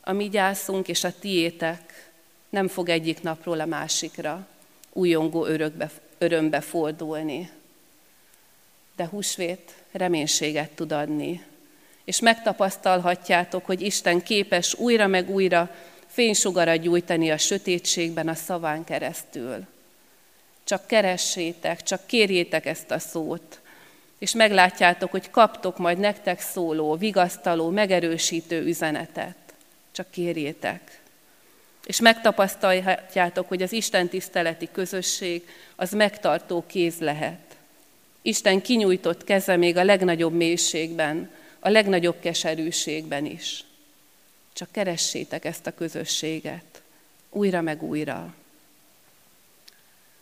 A 0.00 0.12
mi 0.12 0.28
gyászunk 0.28 0.88
és 0.88 1.04
a 1.04 1.18
tiétek 1.20 2.10
nem 2.48 2.68
fog 2.68 2.88
egyik 2.88 3.22
napról 3.22 3.60
a 3.60 3.66
másikra 3.66 4.46
újongó 4.98 5.44
örökbe, 5.44 5.90
örömbe 6.18 6.60
fordulni. 6.60 7.50
De 8.96 9.06
húsvét 9.06 9.74
reménységet 9.92 10.70
tud 10.70 10.92
adni. 10.92 11.44
És 12.04 12.20
megtapasztalhatjátok, 12.20 13.66
hogy 13.66 13.80
Isten 13.80 14.22
képes 14.22 14.74
újra 14.74 15.06
meg 15.06 15.30
újra 15.30 15.74
fénysugarat 16.06 16.80
gyújtani 16.80 17.30
a 17.30 17.36
sötétségben 17.36 18.28
a 18.28 18.34
szaván 18.34 18.84
keresztül. 18.84 19.66
Csak 20.64 20.86
keressétek, 20.86 21.82
csak 21.82 22.06
kérjétek 22.06 22.66
ezt 22.66 22.90
a 22.90 22.98
szót, 22.98 23.60
és 24.18 24.34
meglátjátok, 24.34 25.10
hogy 25.10 25.30
kaptok 25.30 25.78
majd 25.78 25.98
nektek 25.98 26.40
szóló, 26.40 26.94
vigasztaló, 26.94 27.68
megerősítő 27.68 28.64
üzenetet. 28.64 29.36
Csak 29.92 30.10
kérjétek 30.10 31.00
és 31.88 32.00
megtapasztalhatjátok, 32.00 33.48
hogy 33.48 33.62
az 33.62 33.72
Isten 33.72 34.08
tiszteleti 34.08 34.68
közösség 34.72 35.48
az 35.76 35.92
megtartó 35.92 36.64
kéz 36.66 36.98
lehet. 36.98 37.56
Isten 38.22 38.60
kinyújtott 38.60 39.24
keze 39.24 39.56
még 39.56 39.76
a 39.76 39.84
legnagyobb 39.84 40.32
mélységben, 40.32 41.30
a 41.58 41.68
legnagyobb 41.68 42.20
keserűségben 42.20 43.24
is. 43.24 43.64
Csak 44.52 44.70
keressétek 44.70 45.44
ezt 45.44 45.66
a 45.66 45.74
közösséget, 45.74 46.82
újra 47.30 47.60
meg 47.60 47.82
újra. 47.82 48.34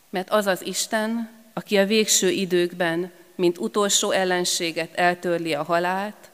Mert 0.09 0.29
az 0.29 0.45
az 0.45 0.65
Isten, 0.65 1.29
aki 1.53 1.77
a 1.77 1.85
végső 1.85 2.29
időkben, 2.29 3.11
mint 3.35 3.57
utolsó 3.57 4.11
ellenséget 4.11 4.95
eltörli 4.95 5.53
a 5.53 5.63
halált, 5.63 6.29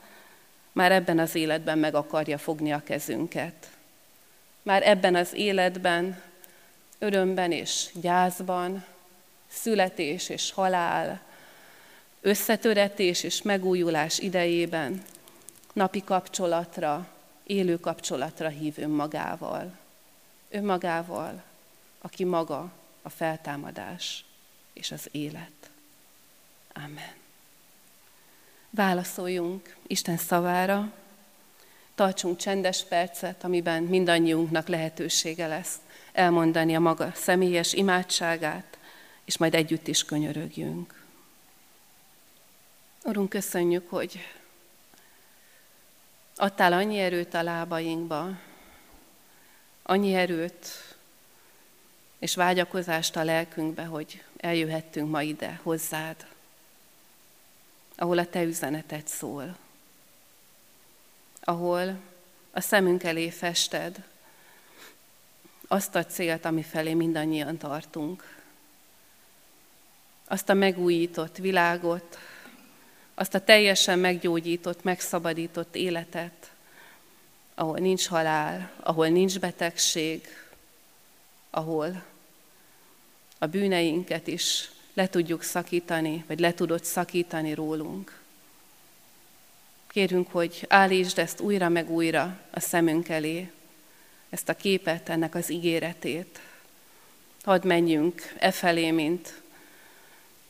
már 0.72 0.91
ebben 0.91 1.19
az 1.19 1.36
életben 1.36 1.78
meg 1.78 1.96
akarja 1.96 2.38
fogni 2.38 2.72
a 2.72 2.84
kezünket 2.84 3.72
már 4.63 4.88
ebben 4.88 5.15
az 5.15 5.34
életben, 5.34 6.21
örömben 6.99 7.52
és 7.52 7.89
gyászban, 7.93 8.86
születés 9.47 10.30
és 10.30 10.52
halál, 10.52 11.21
összetöretés 12.21 13.23
és 13.23 13.41
megújulás 13.41 14.19
idejében 14.19 15.04
napi 15.73 16.04
kapcsolatra, 16.04 17.08
élő 17.43 17.80
kapcsolatra 17.80 18.47
hív 18.47 18.73
önmagával. 18.78 19.78
Önmagával, 20.49 21.43
aki 22.02 22.23
maga 22.23 22.71
a 23.02 23.10
feltámadás 23.10 24.26
és 24.73 24.91
az 24.91 25.08
élet. 25.12 25.69
Amen. 26.73 27.13
Válaszoljunk 28.69 29.76
Isten 29.88 30.17
szavára, 30.17 30.91
tartsunk 31.95 32.38
csendes 32.38 32.84
percet, 32.84 33.43
amiben 33.43 33.84
mindannyiunknak 33.84 34.67
lehetősége 34.67 35.47
lesz 35.47 35.75
elmondani 36.12 36.75
a 36.75 36.79
maga 36.79 37.12
személyes 37.15 37.73
imádságát, 37.73 38.77
és 39.25 39.38
majd 39.38 39.56
együtt 39.56 39.88
is 39.88 40.06
könyörögjünk. 40.06 41.03
Urunk, 43.03 43.29
köszönjük, 43.29 43.89
hogy 43.89 44.27
adtál 46.36 46.73
annyi 46.73 46.99
erőt 46.99 47.34
a 47.34 47.43
lábainkba, 47.43 48.29
annyi 49.84 50.13
erőt 50.13 50.67
és 52.19 52.36
vágyakozást 52.36 53.15
a 53.15 53.23
lelkünkbe, 53.23 53.84
hogy 53.84 54.23
eljöhettünk 54.38 55.10
ma 55.10 55.21
ide 55.21 55.60
hozzád, 55.63 56.25
ahol 57.95 58.17
a 58.17 58.25
te 58.25 58.43
üzeneted 58.43 59.08
szól, 59.08 59.58
ahol 61.43 61.99
a 62.51 62.60
szemünk 62.60 63.03
elé 63.03 63.29
fested 63.29 64.03
azt 65.67 65.95
a 65.95 66.06
célt, 66.06 66.45
ami 66.45 66.62
felé 66.62 66.93
mindannyian 66.93 67.58
tartunk. 67.58 68.41
Azt 70.27 70.49
a 70.49 70.53
megújított 70.53 71.38
világot, 71.38 72.17
azt 73.13 73.34
a 73.34 73.43
teljesen 73.43 73.99
meggyógyított, 73.99 74.84
megszabadított 74.84 75.75
életet, 75.75 76.51
ahol 77.56 77.77
nincs 77.77 78.08
halál, 78.08 78.71
ahol 78.79 79.08
nincs 79.08 79.39
betegség, 79.39 80.27
ahol 81.49 82.03
a 83.38 83.45
bűneinket 83.45 84.27
is 84.27 84.71
le 84.93 85.10
tudjuk 85.10 85.43
szakítani, 85.43 86.23
vagy 86.27 86.39
le 86.39 86.53
tudod 86.53 86.84
szakítani 86.84 87.53
rólunk. 87.53 88.22
Kérünk, 89.93 90.32
hogy 90.32 90.65
állítsd 90.69 91.19
ezt 91.19 91.39
újra 91.39 91.69
meg 91.69 91.89
újra 91.91 92.39
a 92.51 92.60
szemünk 92.60 93.10
elé, 93.10 93.51
ezt 94.29 94.49
a 94.49 94.53
képet, 94.53 95.10
ennek 95.10 95.36
az 95.36 95.51
ígéretét. 95.51 96.39
Hadd 97.43 97.67
menjünk 97.67 98.34
e 98.39 98.51
felé, 98.51 98.91
mint 98.91 99.41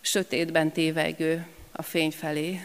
sötétben 0.01 0.71
tévegő 0.71 1.47
a 1.71 1.82
fény 1.82 2.12
felé. 2.12 2.62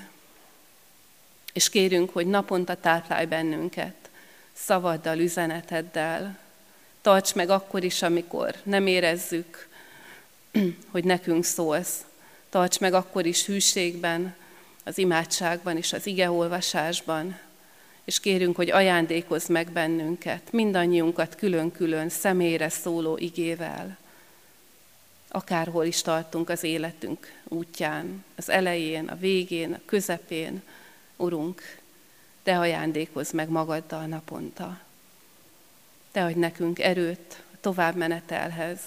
És 1.53 1.69
kérünk, 1.69 2.11
hogy 2.11 2.27
naponta 2.27 2.77
táplálj 2.81 3.27
bennünket 3.27 4.11
szavaddal, 4.53 5.19
üzeneteddel. 5.19 6.39
Tarts 7.01 7.35
meg 7.35 7.51
akkor 7.51 7.85
is, 7.85 8.03
amikor 8.03 8.55
nem 8.63 8.87
érezzük, 8.87 9.69
hogy 10.93 11.05
nekünk 11.05 11.45
szólsz. 11.45 12.05
Tarts 12.49 12.79
meg 12.79 12.95
akkor 12.95 13.27
is 13.27 13.47
hűségben, 13.47 14.35
az 14.89 14.99
imádságban 14.99 15.77
és 15.77 15.93
az 15.93 16.07
igeolvasásban, 16.07 17.39
és 18.05 18.21
kérünk, 18.21 18.57
hogy 18.57 18.71
ajándékozz 18.71 19.49
meg 19.49 19.71
bennünket, 19.71 20.53
mindannyiunkat 20.53 21.35
külön-külön 21.35 22.09
személyre 22.09 22.69
szóló 22.69 23.17
igével, 23.17 23.97
akárhol 25.29 25.85
is 25.85 26.03
tartunk 26.03 26.49
az 26.49 26.63
életünk 26.63 27.33
útján, 27.45 28.25
az 28.37 28.49
elején, 28.49 29.09
a 29.09 29.17
végén, 29.17 29.73
a 29.73 29.81
közepén, 29.85 30.63
Urunk, 31.17 31.63
Te 32.43 32.59
ajándékozz 32.59 33.33
meg 33.33 33.49
magaddal 33.49 34.07
naponta. 34.07 34.81
Te 36.13 36.25
adj 36.25 36.39
nekünk 36.39 36.79
erőt 36.79 37.43
a 37.53 37.57
tovább 37.61 37.95
menetelhez, 37.95 38.81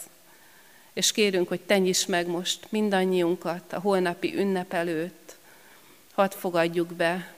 és 0.94 1.12
kérünk, 1.12 1.48
hogy 1.48 1.62
Te 1.62 1.82
meg 2.08 2.28
most 2.28 2.68
mindannyiunkat 2.70 3.74
a 3.74 3.80
holnapi 3.80 4.36
ünnep 4.36 4.74
előtt, 4.74 5.21
hadd 6.14 6.32
fogadjuk 6.32 6.94
be 6.94 7.36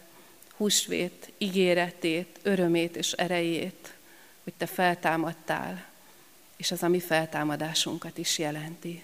húsvét 0.57 1.31
ígéretét, 1.37 2.39
örömét 2.41 2.95
és 2.95 3.11
erejét, 3.11 3.93
hogy 4.43 4.53
Te 4.57 4.65
feltámadtál, 4.65 5.85
és 6.57 6.71
az 6.71 6.83
a 6.83 6.87
mi 6.87 6.99
feltámadásunkat 6.99 8.17
is 8.17 8.37
jelenti. 8.37 9.03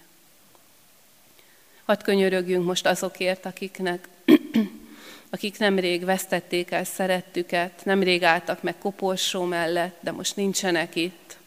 Hadd 1.86 2.04
könyörögjünk 2.04 2.66
most 2.66 2.86
azokért, 2.86 3.46
akiknek, 3.46 4.08
akik 5.30 5.58
nemrég 5.58 6.06
vesztették 6.06 6.72
el 6.72 6.84
szerettüket, 6.84 7.86
nemrég 7.86 8.24
álltak 8.24 8.64
meg 8.64 8.78
koporsó 8.78 9.44
mellett, 9.44 9.98
de 10.00 10.12
most 10.12 10.36
nincsenek 10.36 10.96
itt. 10.96 11.38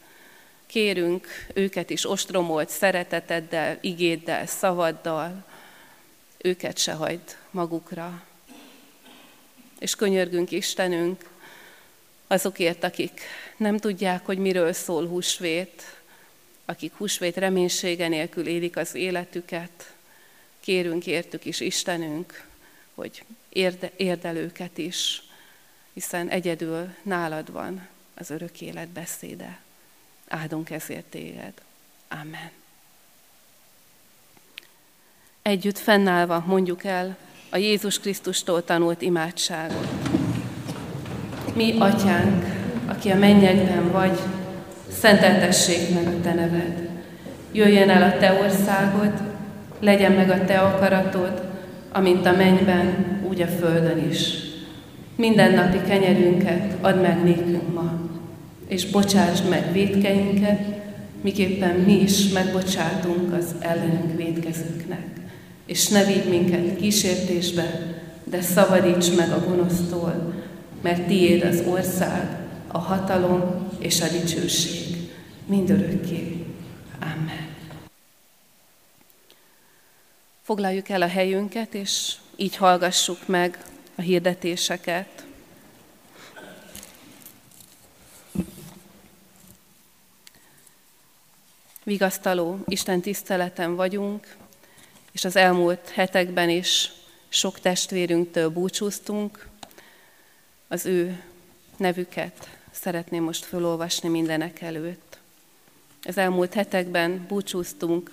Kérünk 0.67 1.27
őket 1.55 1.91
is 1.91 2.11
ostromolt 2.11 2.69
szereteteddel, 2.69 3.79
igéddel, 3.81 4.47
szavaddal, 4.47 5.45
őket 6.43 6.79
se 6.79 6.93
hagyd 6.93 7.37
magukra. 7.51 8.23
És 9.79 9.95
könyörgünk 9.95 10.51
Istenünk 10.51 11.31
azokért, 12.27 12.85
akik 12.85 13.21
nem 13.57 13.79
tudják, 13.79 14.27
hogy 14.27 14.39
miről 14.39 14.73
szól 14.73 15.07
húsvét, 15.07 15.83
akik 16.65 16.93
húsvét 16.95 17.37
reménysége 17.37 18.09
nélkül 18.09 18.47
élik 18.47 18.77
az 18.77 18.95
életüket, 18.95 19.95
kérünk 20.61 21.07
értük 21.07 21.45
is 21.45 21.61
Istenünk, 21.61 22.47
hogy 22.95 23.25
érde, 23.49 23.91
érdelőket 23.97 24.79
is, 24.79 25.23
hiszen 25.93 26.29
egyedül 26.29 26.95
nálad 27.03 27.53
van 27.53 27.89
az 28.15 28.31
örök 28.31 28.61
élet 28.61 28.89
beszéde. 28.89 29.61
Áldunk 30.29 30.71
ezért 30.71 31.05
téged. 31.05 31.53
Amen. 32.09 32.62
Együtt 35.43 35.79
fennállva 35.79 36.45
mondjuk 36.47 36.85
el 36.85 37.17
a 37.51 37.57
Jézus 37.57 38.01
Krisztustól 38.01 38.65
tanult 38.65 39.03
imádságot. 39.03 39.89
Mi, 41.55 41.75
Atyánk, 41.79 42.45
aki 42.87 43.11
a 43.11 43.17
mennyekben 43.17 43.91
vagy, 43.93 44.19
szenteltessék 44.99 45.95
meg 45.95 46.07
a 46.07 46.21
Te 46.21 46.35
neved. 46.35 46.89
Jöjjön 47.53 47.91
el 47.91 48.03
a 48.03 48.19
Te 48.19 48.41
országod, 48.43 49.13
legyen 49.81 50.13
meg 50.13 50.31
a 50.31 50.45
Te 50.45 50.59
akaratod, 50.59 51.43
amint 51.93 52.27
a 52.27 52.33
mennyben, 52.33 53.21
úgy 53.29 53.41
a 53.41 53.47
földön 53.47 54.09
is. 54.09 54.35
Minden 55.17 55.53
napi 55.53 55.81
kenyerünket 55.89 56.75
add 56.81 56.97
meg 56.97 57.25
nékünk 57.25 57.75
ma, 57.75 58.01
és 58.69 58.87
bocsásd 58.87 59.49
meg 59.49 59.73
védkeinket, 59.73 60.61
miképpen 61.21 61.75
mi 61.75 62.01
is 62.01 62.29
megbocsátunk 62.29 63.33
az 63.33 63.55
ellenünk 63.61 64.17
védkezőknek. 64.17 65.21
És 65.67 65.89
ne 65.89 66.05
vigy 66.05 66.29
minket 66.29 66.77
kísértésbe, 66.77 68.01
de 68.25 68.41
szabadíts 68.43 69.17
meg 69.17 69.33
a 69.33 69.45
gonosztól, 69.45 70.35
mert 70.81 71.07
tiéd 71.07 71.43
az 71.43 71.63
ország, 71.67 72.39
a 72.67 72.79
hatalom 72.79 73.69
és 73.79 74.01
a 74.01 74.09
dicsőség 74.09 75.11
mindörökké. 75.47 76.47
Amen. 77.01 77.49
Foglaljuk 80.43 80.89
el 80.89 81.03
a 81.03 81.09
helyünket, 81.09 81.75
és 81.75 82.15
így 82.37 82.57
hallgassuk 82.57 83.27
meg 83.27 83.65
a 83.95 84.01
hirdetéseket. 84.01 85.25
Vigasztaló 91.85 92.59
Isten 92.67 93.01
tiszteleten 93.01 93.77
vagyunk, 93.77 94.37
és 95.13 95.25
az 95.25 95.37
elmúlt 95.37 95.89
hetekben 95.89 96.49
is 96.49 96.93
sok 97.29 97.61
testvérünktől 97.61 98.49
búcsúztunk. 98.49 99.49
Az 100.69 100.87
ő 100.87 101.23
nevüket 101.77 102.49
szeretném 102.71 103.23
most 103.23 103.45
felolvasni 103.45 104.09
mindenek 104.09 104.61
előtt. 104.61 105.19
Az 106.05 106.19
elmúlt 106.19 106.55
hetekben 106.55 107.25
búcsúztunk 107.29 108.11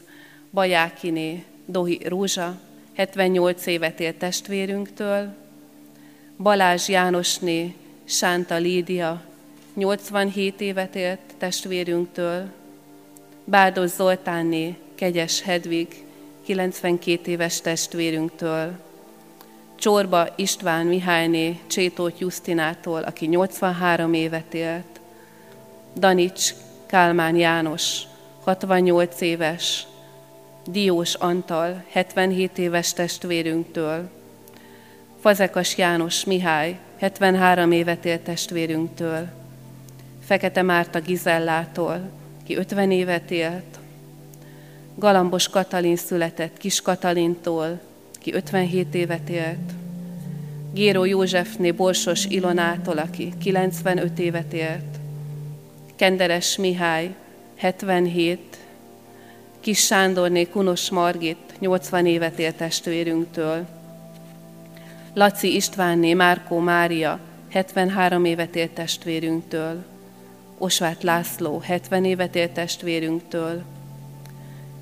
Bajákiné 0.51 1.43
Dohi 1.65 2.07
Rózsa, 2.07 2.59
78 2.95 3.65
évet 3.65 3.99
élt 3.99 4.15
testvérünktől, 4.15 5.35
Balázs 6.38 6.88
Jánosné 6.88 7.75
Sánta 8.05 8.55
Lídia, 8.55 9.21
87 9.73 10.62
évet 10.62 10.95
élt 10.95 11.19
testvérünktől, 11.38 12.51
Bárdos 13.43 13.89
Zoltánné 13.89 14.77
Kegyes 14.95 15.41
Hedvig, 15.41 16.03
92 16.49 17.27
éves 17.27 17.62
testvérünktől, 17.62 18.71
Csorba 19.75 20.27
István 20.35 20.85
Mihályné 20.85 21.59
Csétót 21.67 22.19
Justinától, 22.19 23.01
aki 23.01 23.25
83 23.25 24.13
évet 24.13 24.53
élt, 24.53 24.99
Danics 25.95 26.53
Kálmán 26.85 27.35
János, 27.35 28.01
68 28.43 29.21
éves, 29.21 29.88
Diós 30.65 31.13
Antal, 31.13 31.83
77 31.89 32.57
éves 32.57 32.93
testvérünktől, 32.93 34.09
Fazekas 35.19 35.77
János 35.77 36.25
Mihály, 36.25 36.77
73 36.99 37.71
évet 37.71 38.05
élt 38.05 38.21
testvérünktől, 38.21 39.27
Fekete 40.25 40.62
Márta 40.62 40.99
Gizellától, 40.99 42.09
ki 42.43 42.55
50 42.55 42.91
évet 42.91 43.31
élt, 43.31 43.79
Galambos 44.99 45.47
Katalin 45.47 45.95
született 45.95 46.57
Kis 46.57 46.81
Katalintól, 46.81 47.79
ki 48.19 48.33
57 48.33 48.95
évet 48.95 49.29
élt, 49.29 49.71
Géró 50.73 51.03
Józsefné 51.03 51.71
Borsos 51.71 52.25
Ilonától, 52.25 52.97
aki 52.97 53.33
95 53.38 54.19
évet 54.19 54.53
élt, 54.53 54.99
Kenderes 55.95 56.57
Mihály 56.57 57.15
77, 57.55 58.57
Kis 59.59 59.85
Sándorné 59.85 60.43
Kunos 60.43 60.89
Margit 60.89 61.38
80 61.59 62.05
évet 62.05 62.39
élt 62.39 62.55
testvérünktől, 62.55 63.65
Laci 65.13 65.55
Istvánné 65.55 66.13
Márkó 66.13 66.57
Mária 66.57 67.19
73 67.49 68.25
évet 68.25 68.55
élt 68.55 68.71
testvérünktől, 68.71 69.83
Osvát 70.57 71.03
László 71.03 71.59
70 71.59 72.05
évet 72.05 72.35
élt 72.35 72.51
testvérünktől, 72.51 73.63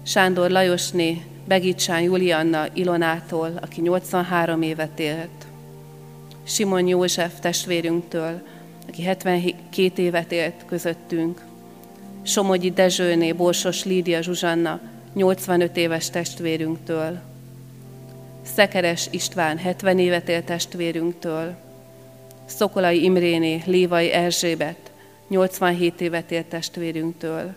Sándor 0.07 0.49
Lajosné 0.49 1.21
Begicsán 1.47 2.01
Julianna 2.01 2.65
Ilonától, 2.73 3.51
aki 3.61 3.81
83 3.81 4.61
évet 4.61 4.99
élt, 4.99 5.47
Simon 6.43 6.87
József 6.87 7.39
testvérünktől, 7.39 8.41
aki 8.87 9.03
72 9.03 10.01
évet 10.01 10.31
élt 10.31 10.65
közöttünk, 10.65 11.41
Somogyi 12.23 12.71
Dezsőné 12.71 13.31
Borsos 13.31 13.83
Lídia 13.83 14.21
Zsuzsanna 14.21 14.79
85 15.13 15.77
éves 15.77 16.09
testvérünktől, 16.09 17.19
Szekeres 18.55 19.07
István 19.11 19.57
70 19.57 19.99
évet 19.99 20.29
élt 20.29 20.45
testvérünktől, 20.45 21.55
Szokolai 22.45 23.03
Imréné 23.03 23.61
Lévai 23.65 24.11
Erzsébet 24.11 24.91
87 25.27 26.01
évet 26.01 26.31
élt 26.31 26.45
testvérünktől, 26.45 27.55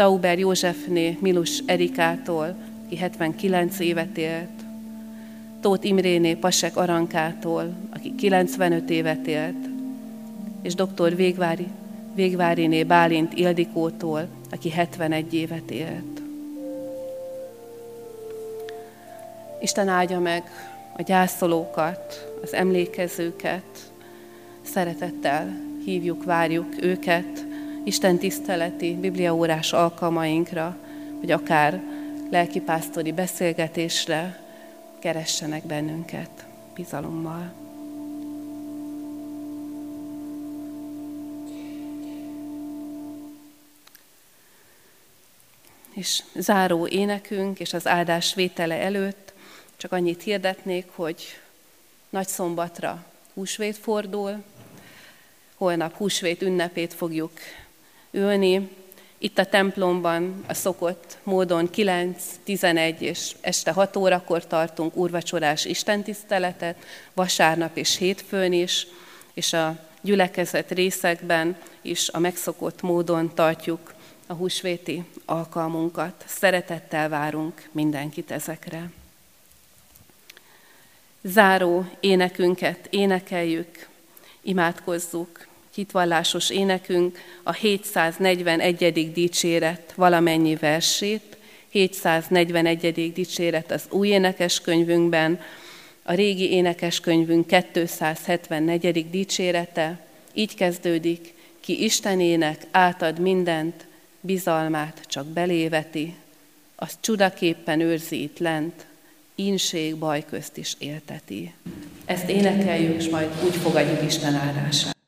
Tauber 0.00 0.38
Józsefné 0.38 1.18
Milus 1.20 1.62
Erikától, 1.66 2.56
aki 2.84 2.96
79 2.96 3.78
évet 3.78 4.18
élt, 4.18 4.64
Tóth 5.60 5.86
Imréné 5.86 6.34
Pasek 6.34 6.76
Arankától, 6.76 7.74
aki 7.94 8.14
95 8.14 8.90
évet 8.90 9.26
élt, 9.26 9.68
és 10.62 10.74
dr. 10.74 11.16
Végvári, 11.16 11.66
Végváriné 12.14 12.84
Bálint 12.84 13.32
Ildikótól, 13.34 14.28
aki 14.50 14.70
71 14.70 15.34
évet 15.34 15.70
élt. 15.70 16.22
Isten 19.60 19.88
áldja 19.88 20.20
meg 20.20 20.42
a 20.96 21.02
gyászolókat, 21.02 22.32
az 22.42 22.54
emlékezőket, 22.54 23.92
szeretettel 24.62 25.56
hívjuk, 25.84 26.24
várjuk 26.24 26.82
őket 26.82 27.48
Isten 27.84 28.18
tiszteleti, 28.18 28.94
bibliaórás 28.94 29.72
alkalmainkra, 29.72 30.76
vagy 31.20 31.30
akár 31.30 31.82
lelkipásztori 32.30 33.12
beszélgetésre, 33.12 34.42
keressenek 34.98 35.66
bennünket 35.66 36.46
bizalommal. 36.74 37.52
És 45.94 46.22
záró 46.34 46.86
énekünk 46.86 47.60
és 47.60 47.72
az 47.72 47.86
áldás 47.86 48.34
vétele 48.34 48.74
előtt 48.74 49.32
csak 49.76 49.92
annyit 49.92 50.22
hirdetnék, 50.22 50.86
hogy 50.94 51.24
nagy 52.10 52.28
szombatra 52.28 53.04
húsvét 53.34 53.76
fordul, 53.76 54.42
holnap 55.54 55.96
húsvét 55.96 56.42
ünnepét 56.42 56.94
fogjuk 56.94 57.32
ülni, 58.10 58.68
itt 59.22 59.38
a 59.38 59.44
templomban 59.44 60.44
a 60.46 60.54
szokott 60.54 61.18
módon 61.22 61.70
9, 61.70 62.24
11 62.44 63.02
és 63.02 63.34
este 63.40 63.72
6 63.72 63.96
órakor 63.96 64.46
tartunk 64.46 64.96
úrvacsorás 64.96 65.64
istentiszteletet, 65.64 66.76
vasárnap 67.14 67.76
és 67.76 67.96
hétfőn 67.96 68.52
is, 68.52 68.86
és 69.34 69.52
a 69.52 69.78
gyülekezet 70.00 70.70
részekben 70.70 71.56
is 71.82 72.08
a 72.08 72.18
megszokott 72.18 72.82
módon 72.82 73.34
tartjuk 73.34 73.94
a 74.26 74.32
húsvéti 74.32 75.04
alkalmunkat. 75.24 76.24
Szeretettel 76.26 77.08
várunk 77.08 77.68
mindenkit 77.72 78.30
ezekre. 78.30 78.90
Záró 81.22 81.84
énekünket 82.00 82.86
énekeljük, 82.90 83.88
imádkozzuk 84.42 85.48
hitvallásos 85.80 86.50
énekünk 86.50 87.18
a 87.42 87.52
741. 87.52 89.12
dicséret 89.12 89.92
valamennyi 89.94 90.56
versét, 90.56 91.36
741. 91.68 93.12
dicséret 93.12 93.70
az 93.70 93.82
új 93.90 94.08
énekeskönyvünkben, 94.08 95.40
a 96.02 96.12
régi 96.12 96.50
énekeskönyvünk 96.50 97.46
274. 97.72 99.10
dicsérete, 99.10 100.06
így 100.32 100.54
kezdődik, 100.54 101.34
ki 101.60 101.84
Istenének 101.84 102.66
átad 102.70 103.18
mindent, 103.18 103.86
bizalmát 104.20 105.00
csak 105.06 105.26
beléveti, 105.26 106.14
azt 106.76 106.96
csudaképpen 107.00 107.80
őrzi 107.80 108.22
itt 108.22 108.38
lent, 108.38 108.86
ínség 109.34 109.96
baj 109.96 110.24
közt 110.24 110.56
is 110.56 110.74
élteti. 110.78 111.52
Ezt 112.04 112.28
énekeljük, 112.28 112.96
és 112.96 113.08
majd 113.08 113.30
úgy 113.44 113.56
fogadjuk 113.56 114.02
Isten 114.02 114.34
áldását. 114.34 114.98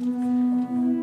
Música 0.00 0.99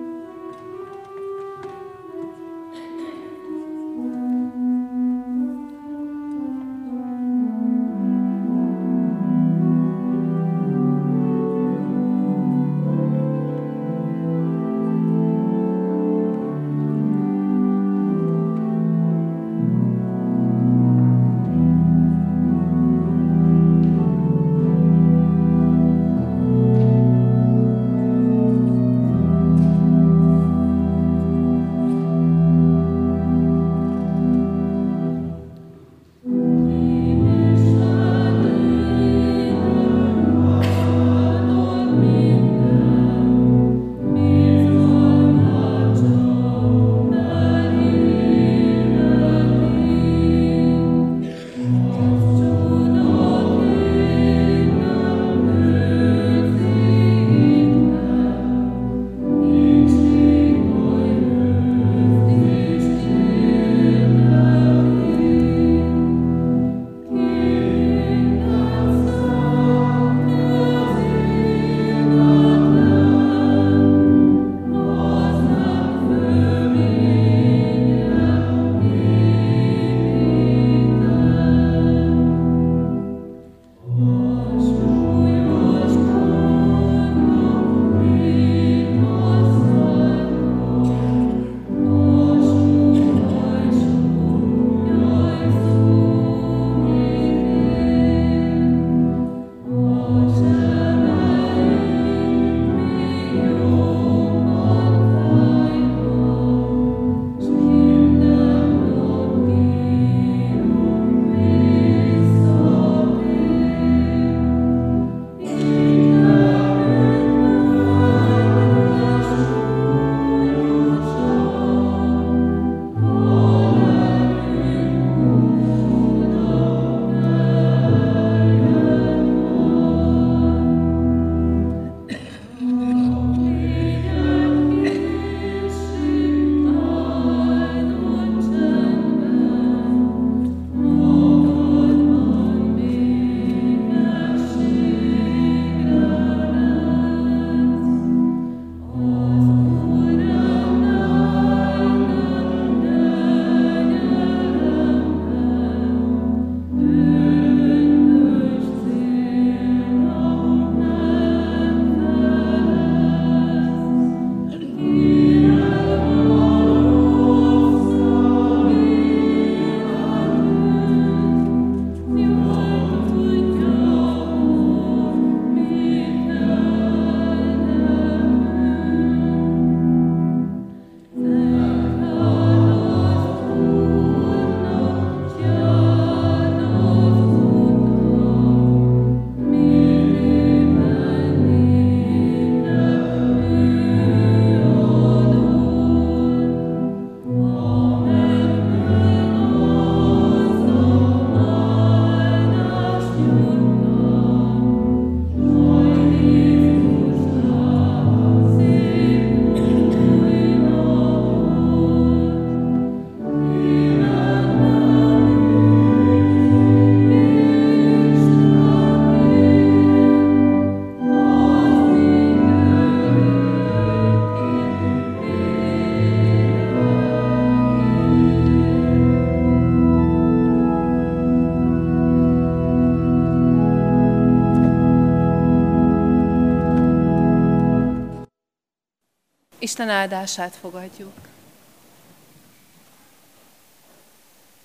Isten 239.68 239.89
áldását 239.89 240.55
fogadjuk. 240.55 241.13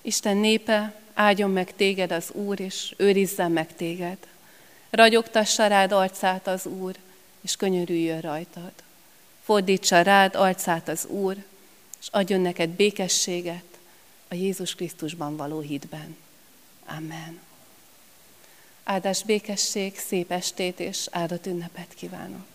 Isten 0.01 0.37
népe, 0.37 1.01
áldjon 1.13 1.51
meg 1.51 1.75
téged 1.75 2.11
az 2.11 2.31
Úr, 2.31 2.59
és 2.59 2.93
őrizzen 2.97 3.51
meg 3.51 3.75
téged. 3.75 4.17
Ragyogtassa 4.89 5.67
rád 5.67 5.91
arcát 5.91 6.47
az 6.47 6.65
Úr, 6.65 6.95
és 7.41 7.55
könyörüljön 7.55 8.21
rajtad. 8.21 8.71
Fordítsa 9.43 10.01
rád 10.01 10.35
arcát 10.35 10.87
az 10.87 11.05
Úr, 11.05 11.35
és 12.01 12.07
adjon 12.11 12.41
neked 12.41 12.69
békességet 12.69 13.77
a 14.27 14.35
Jézus 14.35 14.75
Krisztusban 14.75 15.37
való 15.37 15.59
hitben. 15.59 16.17
Amen. 16.85 17.39
Áldás 18.83 19.23
békesség, 19.23 19.99
szép 19.99 20.31
estét 20.31 20.79
és 20.79 21.07
áldott 21.11 21.45
ünnepet 21.45 21.93
kívánok! 21.93 22.52